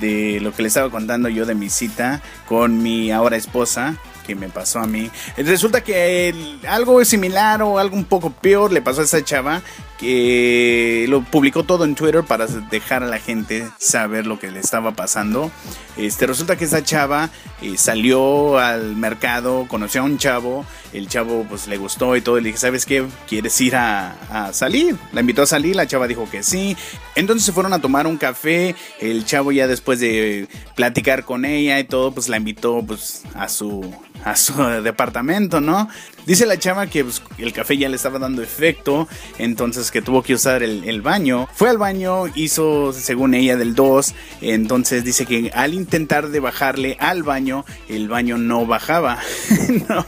de 0.00 0.40
lo 0.40 0.52
que 0.52 0.62
le 0.62 0.68
estaba 0.68 0.90
contando 0.90 1.28
yo 1.28 1.46
de 1.46 1.54
mi 1.54 1.70
cita 1.70 2.20
con 2.48 2.82
mi 2.82 3.10
ahora 3.12 3.36
esposa 3.36 3.96
que 4.26 4.34
me 4.34 4.48
pasó 4.48 4.80
a 4.80 4.86
mí. 4.88 5.08
Resulta 5.36 5.82
que 5.84 6.28
el- 6.30 6.58
algo 6.68 7.04
similar 7.04 7.62
o 7.62 7.78
algo 7.78 7.94
un 7.94 8.04
poco 8.04 8.30
peor 8.30 8.72
le 8.72 8.82
pasó 8.82 9.00
a 9.02 9.04
esa 9.04 9.22
chava 9.24 9.62
que 9.98 11.06
lo 11.08 11.22
publicó 11.22 11.62
todo 11.62 11.84
en 11.84 11.94
Twitter 11.94 12.22
para 12.24 12.46
dejar 12.46 13.02
a 13.02 13.06
la 13.06 13.18
gente 13.18 13.66
saber 13.78 14.26
lo 14.26 14.38
que 14.38 14.50
le 14.50 14.60
estaba 14.60 14.92
pasando. 14.92 15.50
Este 15.96 16.26
resulta 16.26 16.56
que 16.56 16.64
esa 16.64 16.82
chava 16.82 17.30
eh, 17.62 17.76
salió 17.78 18.58
al 18.58 18.96
mercado, 18.96 19.66
conoció 19.68 20.02
a 20.02 20.04
un 20.04 20.18
chavo, 20.18 20.66
el 20.92 21.08
chavo 21.08 21.44
pues 21.48 21.66
le 21.68 21.76
gustó 21.76 22.16
y 22.16 22.20
todo, 22.20 22.36
le 22.38 22.48
dije, 22.48 22.58
¿sabes 22.58 22.86
qué? 22.86 23.04
¿Quieres 23.28 23.60
ir 23.60 23.76
a, 23.76 24.12
a 24.30 24.52
salir? 24.52 24.96
La 25.12 25.20
invitó 25.20 25.42
a 25.42 25.46
salir, 25.46 25.76
la 25.76 25.86
chava 25.86 26.06
dijo 26.06 26.28
que 26.30 26.42
sí. 26.42 26.76
Entonces 27.14 27.44
se 27.44 27.52
fueron 27.52 27.72
a 27.72 27.80
tomar 27.80 28.06
un 28.06 28.16
café, 28.16 28.74
el 29.00 29.24
chavo 29.24 29.52
ya 29.52 29.66
después 29.66 30.00
de 30.00 30.48
platicar 30.74 31.24
con 31.24 31.44
ella 31.44 31.78
y 31.78 31.84
todo, 31.84 32.12
pues 32.12 32.28
la 32.28 32.36
invitó 32.36 32.82
pues 32.86 33.22
a 33.34 33.48
su 33.48 33.92
a 34.24 34.34
su 34.36 34.54
departamento, 34.82 35.60
¿no? 35.60 35.88
Dice 36.26 36.44
la 36.44 36.58
chava 36.58 36.88
que 36.88 37.04
pues, 37.04 37.22
el 37.38 37.52
café 37.52 37.78
ya 37.78 37.88
le 37.88 37.94
estaba 37.94 38.18
dando 38.18 38.42
efecto, 38.42 39.06
entonces 39.38 39.92
que 39.92 40.02
tuvo 40.02 40.22
que 40.24 40.34
usar 40.34 40.64
el, 40.64 40.82
el 40.84 41.00
baño. 41.00 41.48
Fue 41.54 41.70
al 41.70 41.78
baño, 41.78 42.24
hizo, 42.34 42.92
según 42.92 43.34
ella, 43.34 43.56
del 43.56 43.76
2, 43.76 44.14
entonces 44.40 45.04
dice 45.04 45.24
que 45.24 45.52
al 45.54 45.72
intentar 45.74 46.28
de 46.28 46.40
bajarle 46.40 46.96
al 46.98 47.22
baño, 47.22 47.64
el 47.88 48.08
baño 48.08 48.38
no 48.38 48.66
bajaba. 48.66 49.20
No. 49.88 50.04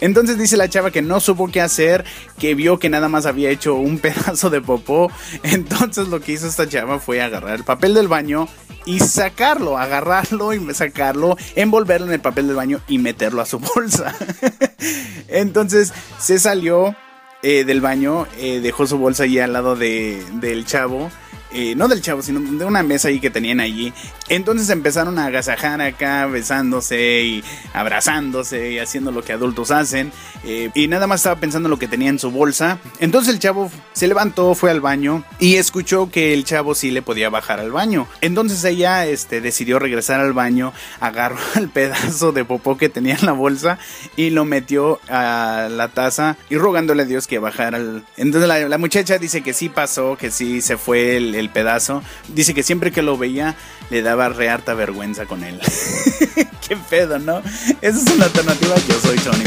Entonces 0.00 0.38
dice 0.38 0.56
la 0.56 0.68
chava 0.68 0.90
que 0.90 1.02
no 1.02 1.20
supo 1.20 1.50
qué 1.50 1.60
hacer, 1.60 2.04
que 2.38 2.54
vio 2.54 2.78
que 2.78 2.90
nada 2.90 3.08
más 3.08 3.26
había 3.26 3.50
hecho 3.50 3.74
un 3.74 3.98
pedazo 4.00 4.50
de 4.50 4.60
popó. 4.60 5.10
Entonces 5.42 6.08
lo 6.08 6.20
que 6.20 6.32
hizo 6.32 6.46
esta 6.46 6.68
chava 6.68 6.98
fue 6.98 7.22
agarrar 7.22 7.56
el 7.56 7.64
papel 7.64 7.94
del 7.94 8.08
baño 8.08 8.48
y 8.86 9.00
sacarlo, 9.00 9.78
agarrarlo 9.78 10.52
y 10.52 10.74
sacarlo, 10.74 11.36
envolverlo 11.56 12.06
en 12.06 12.12
el 12.12 12.20
papel 12.20 12.46
del 12.46 12.56
baño 12.56 12.80
y 12.88 12.98
meterlo 12.98 13.40
a 13.40 13.46
su 13.46 13.58
bolsa. 13.74 14.14
Entonces 15.28 15.92
se 16.18 16.38
salió 16.38 16.94
eh, 17.42 17.64
del 17.64 17.80
baño, 17.80 18.26
eh, 18.38 18.60
dejó 18.60 18.86
su 18.86 18.98
bolsa 18.98 19.24
ahí 19.24 19.38
al 19.38 19.52
lado 19.52 19.76
de, 19.76 20.24
del 20.34 20.64
chavo. 20.64 21.10
Eh, 21.54 21.74
no 21.76 21.88
del 21.88 22.02
chavo, 22.02 22.20
sino 22.20 22.40
de 22.40 22.64
una 22.64 22.82
mesa 22.82 23.08
ahí 23.08 23.20
que 23.20 23.30
tenían 23.30 23.60
allí. 23.60 23.92
Entonces 24.28 24.68
empezaron 24.70 25.18
a 25.18 25.26
agasajar 25.26 25.80
acá, 25.80 26.26
besándose 26.26 27.22
y 27.22 27.44
abrazándose 27.72 28.72
y 28.72 28.78
haciendo 28.78 29.12
lo 29.12 29.22
que 29.22 29.32
adultos 29.32 29.70
hacen. 29.70 30.12
eh, 30.44 30.70
y 30.74 30.88
nada 30.88 31.06
más 31.06 31.20
estaba 31.20 31.36
pensando 31.36 31.68
en 31.68 31.70
lo 31.70 31.78
que 31.78 31.88
tenía 31.88 32.10
en 32.10 32.18
su 32.18 32.30
bolsa. 32.30 32.78
Entonces 32.98 33.32
el 33.32 33.40
chavo 33.40 33.70
se 33.92 34.08
levantó, 34.08 34.54
fue 34.54 34.70
al 34.70 34.80
baño 34.80 35.24
y 35.38 35.54
escuchó 35.54 36.10
que 36.10 36.34
el 36.34 36.44
chavo 36.44 36.74
sí 36.74 36.90
le 36.90 37.02
podía 37.02 37.30
bajar 37.30 37.60
al 37.60 37.70
baño. 37.72 38.06
Entonces 38.20 38.62
ella 38.64 39.06
este, 39.06 39.40
decidió 39.40 39.78
regresar 39.78 40.20
al 40.20 40.32
baño, 40.32 40.72
agarró 41.00 41.38
el 41.54 41.68
pedazo 41.68 42.32
de 42.32 42.44
popó 42.44 42.76
que 42.76 42.88
tenía 42.88 43.14
en 43.14 43.26
la 43.26 43.32
bolsa 43.32 43.78
y 44.16 44.30
lo 44.30 44.44
metió 44.44 45.00
a 45.08 45.68
la 45.70 45.88
taza 45.88 46.36
y 46.50 46.56
rogándole 46.56 47.04
a 47.04 47.06
Dios 47.06 47.26
que 47.26 47.38
bajara 47.38 47.78
el... 47.78 48.04
Entonces 48.16 48.48
la, 48.48 48.78
muchacha 48.78 49.18
dice 49.18 49.42
que 49.42 49.54
sí 49.54 49.68
pasó, 49.68 50.16
que 50.18 50.30
sí 50.30 50.60
se 50.60 50.76
fue 50.76 51.16
el 51.16 51.43
pedazo. 51.48 52.02
Dice 52.28 52.54
que 52.54 52.62
siempre 52.62 52.92
que 52.92 53.02
lo 53.02 53.16
veía 53.16 53.54
le 53.90 54.02
daba 54.02 54.28
re 54.28 54.48
harta 54.48 54.74
vergüenza 54.74 55.26
con 55.26 55.44
él. 55.44 55.60
Qué 56.68 56.76
pedo, 56.88 57.18
¿no? 57.18 57.42
Esa 57.80 57.98
es 57.98 58.10
una 58.14 58.26
alternativa. 58.26 58.74
Yo 58.88 59.00
soy 59.00 59.18
Tony. 59.18 59.44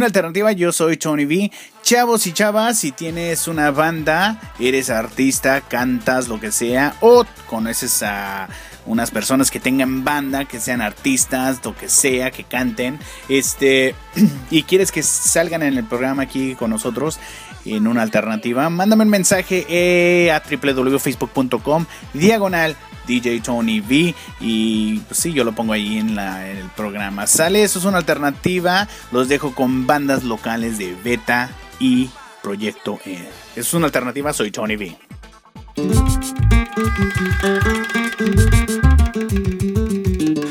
Una 0.00 0.06
alternativa, 0.06 0.50
yo 0.52 0.72
soy 0.72 0.96
Tony 0.96 1.26
V. 1.26 1.52
Chavos 1.82 2.26
y 2.26 2.32
chavas, 2.32 2.78
si 2.78 2.90
tienes 2.90 3.46
una 3.48 3.70
banda, 3.70 4.40
eres 4.58 4.88
artista, 4.88 5.60
cantas, 5.60 6.26
lo 6.26 6.40
que 6.40 6.52
sea, 6.52 6.94
o 7.02 7.26
conoces 7.46 8.02
a 8.02 8.48
unas 8.86 9.10
personas 9.10 9.50
que 9.50 9.60
tengan 9.60 10.02
banda, 10.02 10.46
que 10.46 10.58
sean 10.58 10.80
artistas, 10.80 11.60
lo 11.62 11.76
que 11.76 11.90
sea, 11.90 12.30
que 12.30 12.44
canten, 12.44 12.98
este, 13.28 13.94
y 14.50 14.62
quieres 14.62 14.90
que 14.90 15.02
salgan 15.02 15.62
en 15.62 15.76
el 15.76 15.84
programa 15.84 16.22
aquí 16.22 16.54
con 16.54 16.70
nosotros 16.70 17.18
en 17.66 17.86
una 17.86 18.00
alternativa, 18.00 18.70
mándame 18.70 19.04
un 19.04 19.10
mensaje 19.10 19.66
eh, 19.68 20.32
a 20.32 20.42
www.facebook.com 20.42 21.84
diagonal 22.14 22.74
DJ 23.10 23.40
Tony 23.40 23.80
V 23.80 24.14
y 24.40 24.98
pues 25.00 25.18
sí, 25.18 25.32
yo 25.32 25.42
lo 25.42 25.52
pongo 25.52 25.72
ahí 25.72 25.98
en, 25.98 26.14
la, 26.14 26.48
en 26.48 26.58
el 26.58 26.68
programa. 26.68 27.26
Sale, 27.26 27.64
eso 27.64 27.80
es 27.80 27.84
una 27.84 27.98
alternativa. 27.98 28.86
Los 29.10 29.28
dejo 29.28 29.52
con 29.52 29.84
bandas 29.84 30.22
locales 30.22 30.78
de 30.78 30.94
Beta 31.02 31.50
y 31.80 32.08
Proyecto 32.40 33.00
E. 33.04 33.28
Es 33.56 33.74
una 33.74 33.86
alternativa, 33.86 34.32
soy 34.32 34.52
Tony 34.52 34.76
V. 34.76 34.96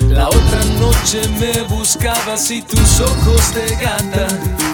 La 0.10 0.28
otra 0.28 0.66
noche 0.80 1.22
me 1.40 1.62
buscabas 1.64 2.52
y 2.52 2.62
tus 2.62 3.00
ojos 3.00 3.56
de 3.56 3.76
gata 3.78 4.28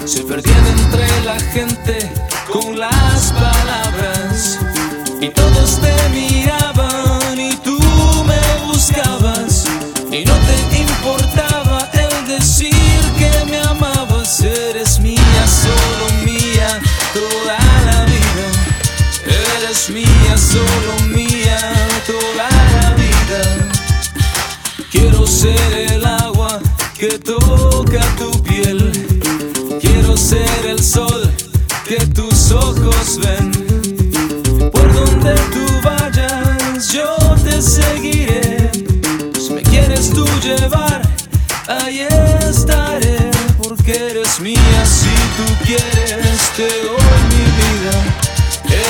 se 0.05 0.23
perdían 0.23 0.65
entre 0.65 1.21
la 1.23 1.39
gente 1.39 2.11
con 2.51 2.79
las 2.79 3.31
palabras. 3.31 4.59
Y 5.21 5.29
todos 5.29 5.79
te 5.79 6.09
miraban 6.09 6.64
solo 20.55 21.09
mía, 21.09 21.59
toda 22.07 22.49
la 22.75 22.89
vida. 23.01 23.41
Quiero 24.91 25.27
ser 25.27 25.71
el 25.91 26.05
agua 26.05 26.59
que 26.97 27.19
toca 27.19 28.01
tu 28.17 28.31
piel. 28.43 28.79
Quiero 29.81 30.15
ser 30.15 30.65
el 30.65 30.81
sol 30.81 31.21
que 31.87 31.99
tus 32.07 32.51
ojos 32.51 33.19
ven. 33.23 33.51
Por 34.71 34.87
donde 34.93 35.33
tú 35.53 35.65
vayas, 35.83 36.93
yo 36.93 37.09
te 37.43 37.61
seguiré. 37.61 38.71
Si 39.37 39.51
me 39.51 39.61
quieres 39.61 40.09
tú 40.11 40.25
llevar, 40.41 41.01
ahí 41.67 42.07
estaré. 42.49 43.29
Porque 43.61 43.93
eres 44.11 44.39
mía 44.39 44.81
si 44.85 45.15
tú 45.37 45.45
quieres, 45.65 46.39
te 46.55 46.67
doy 46.85 47.19
mi 47.31 47.43
vida. 47.59 48.24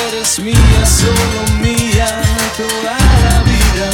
Eres 0.04 0.40
mía, 0.40 0.86
solo 0.86 1.42
mía, 1.62 2.08
toda 2.58 2.98
la 3.26 3.44
vida. 3.44 3.90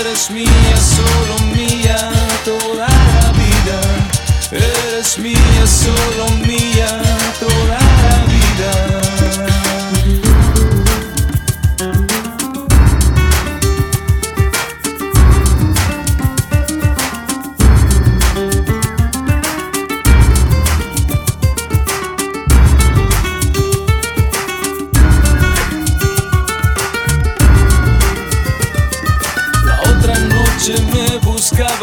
Eres 0.00 0.30
mía, 0.30 0.76
solo 0.76 1.38
mía, 1.54 1.96
toda 2.44 2.88
la 2.88 3.32
vida. 3.32 3.78
Eres 4.50 5.18
mía, 5.18 5.66
solo 5.66 6.28
mía, 6.46 6.88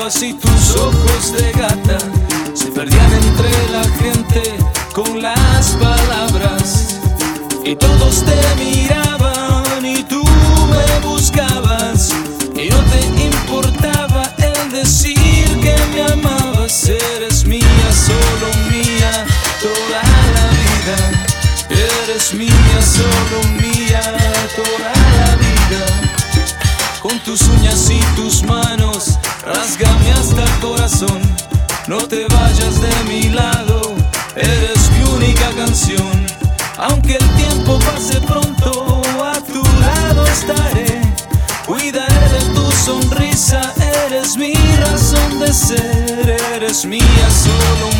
buscabas 0.03 0.23
y 0.23 0.33
tus 0.33 0.75
ojos 0.75 1.33
de 1.33 1.51
gata 1.51 1.97
se 2.53 2.67
perdían 2.71 3.13
entre 3.13 3.71
la 3.71 3.83
gente 3.83 4.57
con 4.93 5.21
las 5.21 5.71
palabras. 5.81 6.99
Y 7.63 7.75
todos 7.75 8.23
te 8.23 8.63
miraban 8.63 9.12
mía, 46.85 47.29
solo 47.29 47.92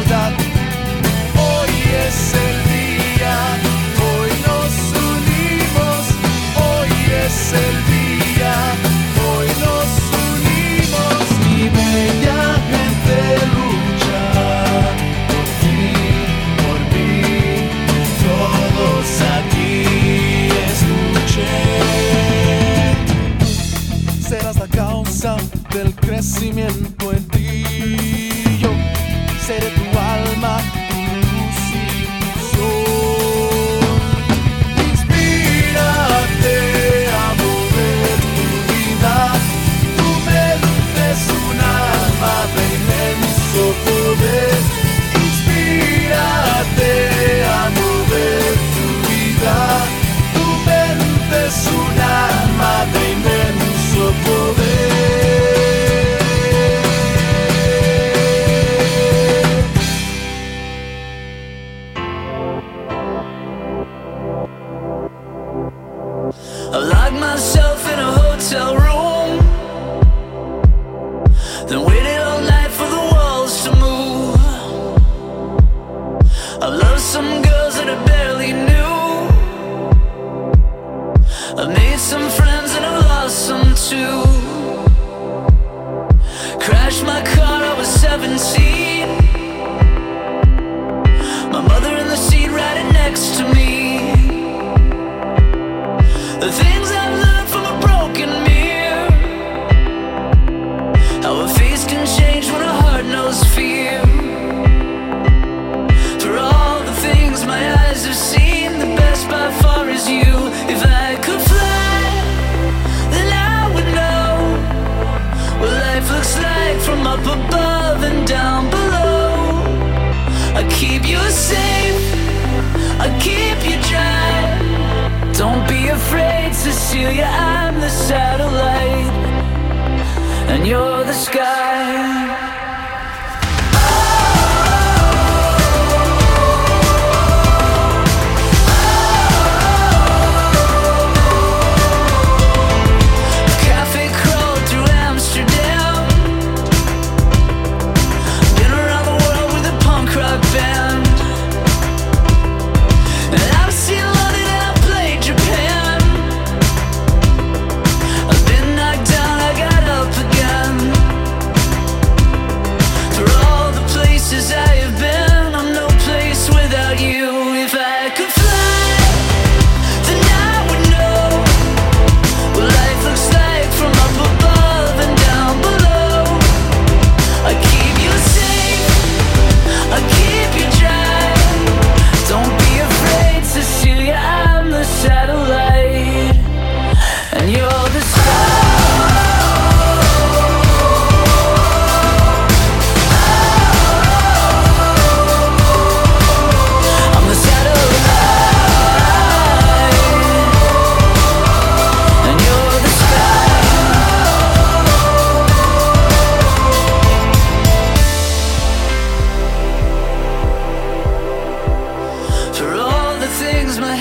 maldad. 0.00 0.39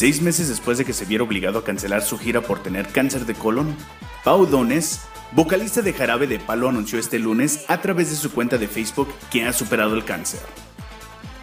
Seis 0.00 0.22
meses 0.22 0.48
después 0.48 0.78
de 0.78 0.86
que 0.86 0.94
se 0.94 1.04
viera 1.04 1.24
obligado 1.24 1.58
a 1.58 1.62
cancelar 1.62 2.00
su 2.00 2.16
gira 2.16 2.40
por 2.40 2.62
tener 2.62 2.88
cáncer 2.88 3.26
de 3.26 3.34
colon, 3.34 3.76
Pau 4.24 4.46
Dones, 4.46 5.02
vocalista 5.32 5.82
de 5.82 5.92
Jarabe 5.92 6.26
de 6.26 6.38
Palo, 6.38 6.70
anunció 6.70 6.98
este 6.98 7.18
lunes 7.18 7.66
a 7.68 7.82
través 7.82 8.08
de 8.08 8.16
su 8.16 8.32
cuenta 8.32 8.56
de 8.56 8.66
Facebook 8.66 9.08
que 9.30 9.44
ha 9.44 9.52
superado 9.52 9.94
el 9.94 10.06
cáncer. 10.06 10.40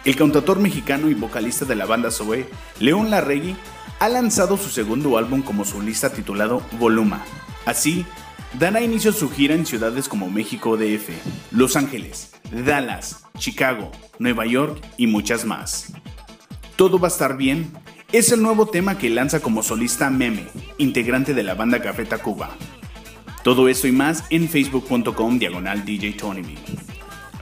El 0.04 0.16
cantautor 0.16 0.58
mexicano 0.58 1.08
y 1.08 1.14
vocalista 1.14 1.66
de 1.66 1.76
la 1.76 1.86
banda 1.86 2.10
Zoe, 2.10 2.48
León 2.80 3.10
Larregui, 3.10 3.54
ha 4.00 4.08
lanzado 4.08 4.56
su 4.56 4.70
segundo 4.70 5.16
álbum 5.18 5.42
como 5.42 5.64
solista 5.64 6.10
titulado 6.12 6.60
Voluma. 6.80 7.24
Así, 7.64 8.06
dará 8.58 8.80
inicio 8.80 9.12
su 9.12 9.30
gira 9.30 9.54
en 9.54 9.66
ciudades 9.66 10.08
como 10.08 10.30
México 10.30 10.76
DF, 10.76 11.10
Los 11.52 11.76
Ángeles, 11.76 12.32
Dallas, 12.50 13.22
Chicago, 13.38 13.92
Nueva 14.18 14.46
York 14.46 14.84
y 14.96 15.06
muchas 15.06 15.44
más. 15.44 15.92
Todo 16.74 16.98
va 16.98 17.06
a 17.06 17.10
estar 17.10 17.36
bien 17.36 17.70
es 18.12 18.32
el 18.32 18.42
nuevo 18.42 18.66
tema 18.66 18.96
que 18.96 19.10
lanza 19.10 19.40
como 19.40 19.62
solista 19.62 20.08
Meme, 20.08 20.46
integrante 20.78 21.34
de 21.34 21.42
la 21.42 21.54
banda 21.54 21.82
Café 21.82 22.06
Tacuba. 22.06 22.50
Todo 23.42 23.68
esto 23.68 23.86
y 23.86 23.92
más 23.92 24.24
en 24.30 24.48
facebook.com 24.48 25.38
diagonal 25.38 25.84
DJ 25.84 26.12
Tony 26.14 26.42
B. 26.42 26.54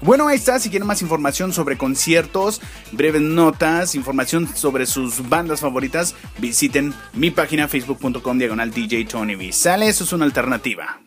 Bueno, 0.02 0.28
ahí 0.28 0.36
está. 0.36 0.58
Si 0.58 0.68
quieren 0.68 0.86
más 0.86 1.02
información 1.02 1.52
sobre 1.52 1.78
conciertos, 1.78 2.60
breves 2.92 3.22
notas, 3.22 3.94
información 3.94 4.46
sobre 4.54 4.86
sus 4.86 5.28
bandas 5.28 5.60
favoritas, 5.60 6.14
visiten 6.38 6.92
mi 7.14 7.30
página 7.30 7.68
facebook.com 7.68 8.38
diagonal 8.38 8.70
DJ 8.70 9.04
Tony 9.06 9.52
Sale, 9.52 9.88
eso 9.88 10.04
es 10.04 10.12
una 10.12 10.24
alternativa. 10.24 11.05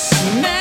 smell. 0.00 0.59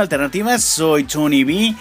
Una 0.00 0.04
alternativa. 0.04 0.58
Soy 0.58 1.04
Tony 1.04 1.44
B. 1.44 1.74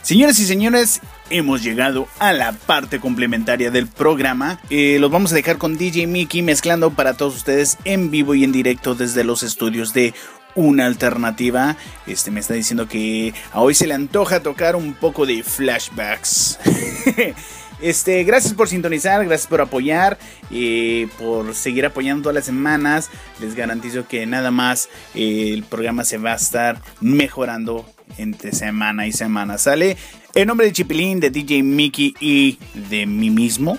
Señoras 0.00 0.38
y 0.38 0.46
señores, 0.46 1.02
hemos 1.28 1.62
llegado 1.62 2.08
a 2.18 2.32
la 2.32 2.52
parte 2.52 3.00
complementaria 3.00 3.70
del 3.70 3.86
programa. 3.86 4.58
Eh, 4.70 4.96
los 4.98 5.10
vamos 5.10 5.32
a 5.32 5.34
dejar 5.34 5.58
con 5.58 5.76
DJ 5.76 6.06
Mickey 6.06 6.40
mezclando 6.40 6.92
para 6.92 7.18
todos 7.18 7.36
ustedes 7.36 7.76
en 7.84 8.10
vivo 8.10 8.34
y 8.34 8.44
en 8.44 8.52
directo 8.52 8.94
desde 8.94 9.24
los 9.24 9.42
estudios 9.42 9.92
de 9.92 10.14
una 10.54 10.86
alternativa. 10.86 11.76
Este 12.06 12.30
me 12.30 12.40
está 12.40 12.54
diciendo 12.54 12.88
que 12.88 13.34
a 13.52 13.60
hoy 13.60 13.74
se 13.74 13.86
le 13.86 13.92
antoja 13.92 14.40
tocar 14.40 14.74
un 14.74 14.94
poco 14.94 15.26
de 15.26 15.42
flashbacks. 15.42 16.58
Este, 17.80 18.24
gracias 18.24 18.54
por 18.54 18.68
sintonizar, 18.68 19.24
gracias 19.24 19.48
por 19.48 19.60
apoyar, 19.60 20.18
eh, 20.50 21.08
por 21.18 21.54
seguir 21.54 21.86
apoyando 21.86 22.22
todas 22.22 22.34
las 22.34 22.46
semanas. 22.46 23.10
Les 23.40 23.54
garantizo 23.54 24.06
que 24.08 24.26
nada 24.26 24.50
más 24.50 24.88
eh, 25.14 25.50
el 25.52 25.62
programa 25.62 26.04
se 26.04 26.18
va 26.18 26.32
a 26.32 26.36
estar 26.36 26.80
mejorando 27.00 27.84
entre 28.18 28.52
semana 28.52 29.06
y 29.06 29.12
semana. 29.12 29.58
¿Sale? 29.58 29.96
En 30.34 30.48
nombre 30.48 30.66
de 30.66 30.72
Chipilín, 30.72 31.18
de 31.18 31.30
DJ 31.30 31.62
Mickey 31.62 32.14
y 32.20 32.58
de 32.88 33.06
mí 33.06 33.30
mismo, 33.30 33.78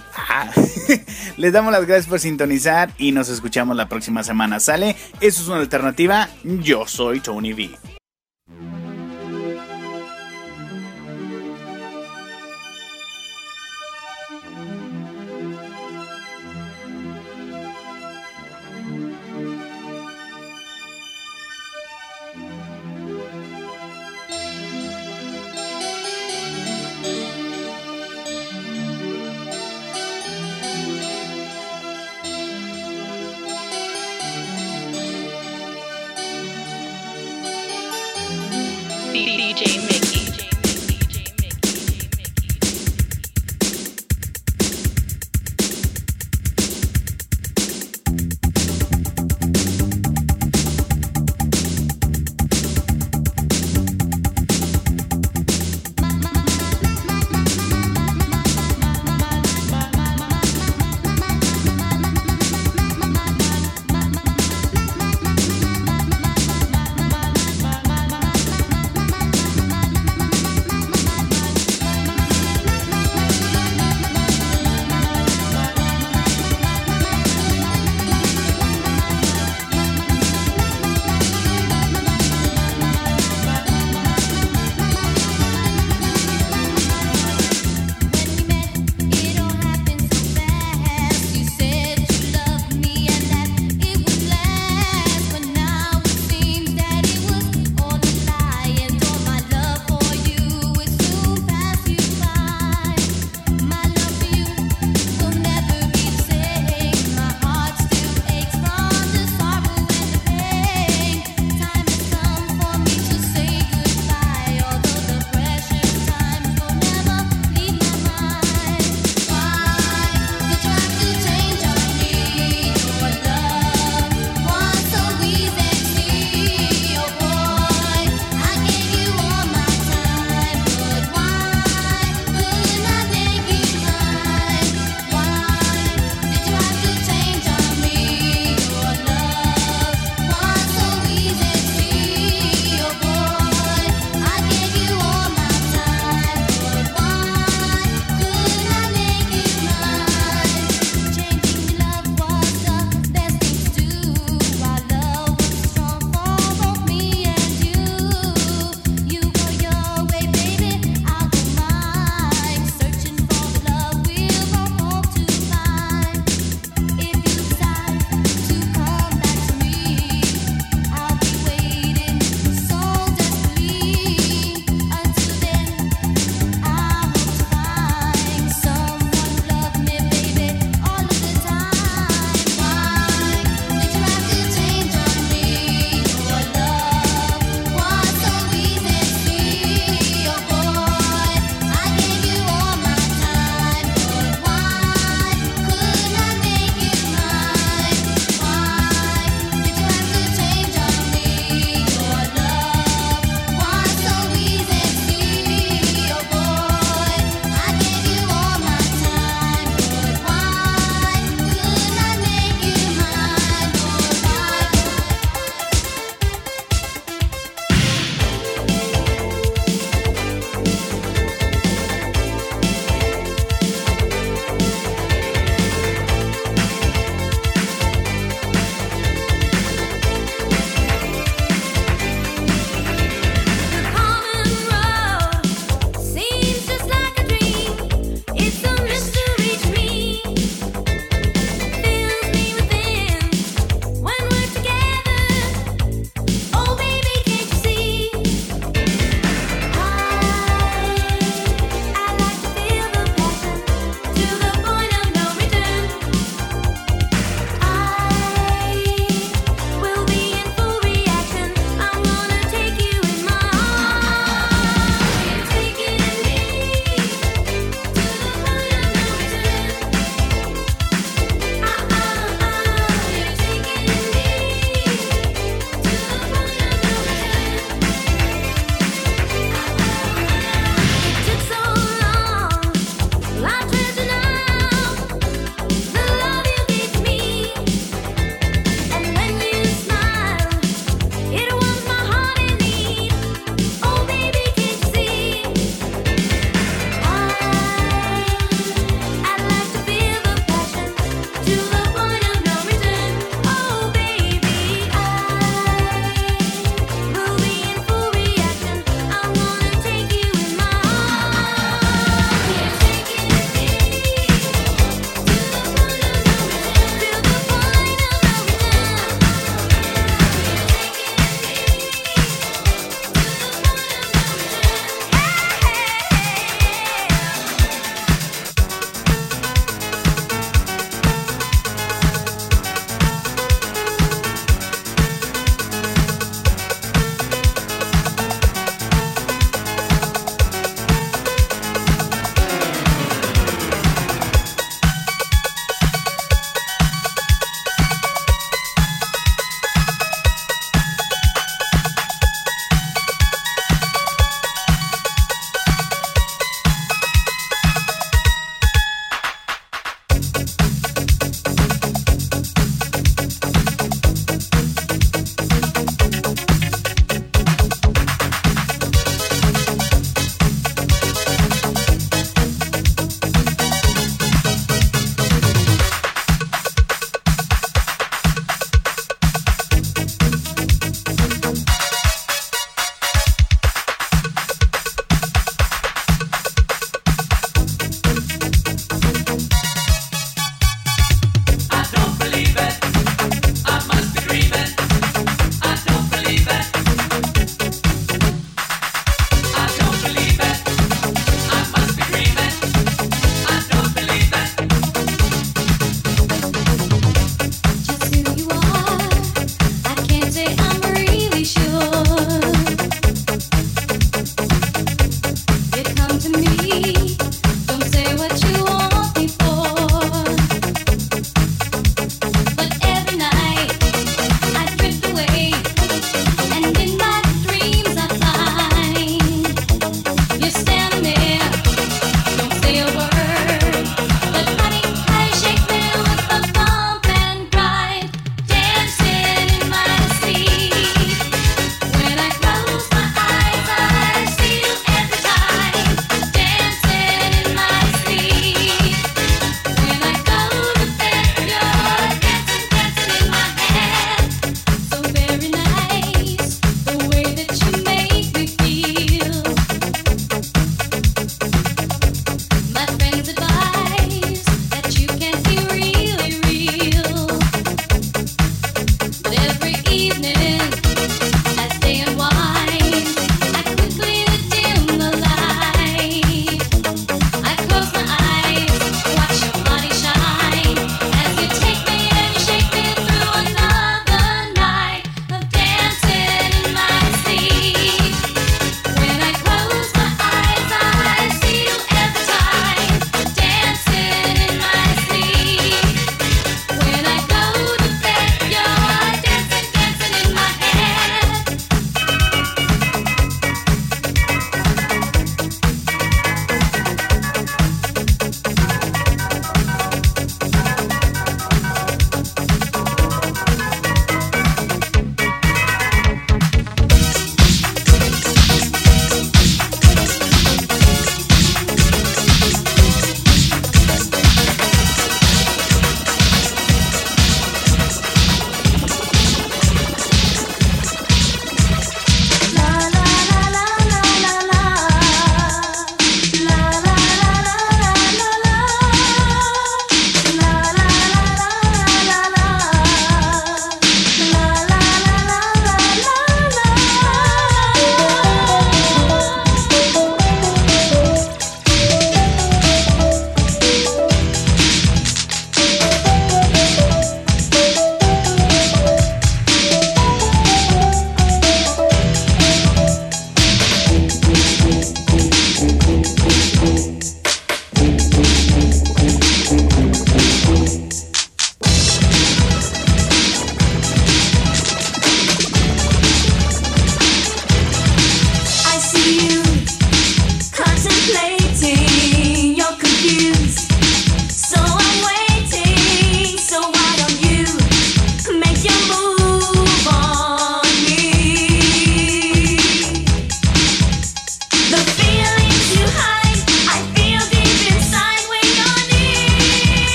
les 1.37 1.53
damos 1.53 1.71
las 1.71 1.85
gracias 1.85 2.07
por 2.07 2.19
sintonizar 2.19 2.91
y 2.97 3.11
nos 3.11 3.29
escuchamos 3.29 3.75
la 3.75 3.87
próxima 3.87 4.23
semana. 4.23 4.59
¿Sale? 4.59 4.95
Eso 5.21 5.41
es 5.43 5.47
una 5.47 5.59
alternativa. 5.59 6.29
Yo 6.43 6.87
soy 6.87 7.19
Tony 7.19 7.53
V. 7.53 7.96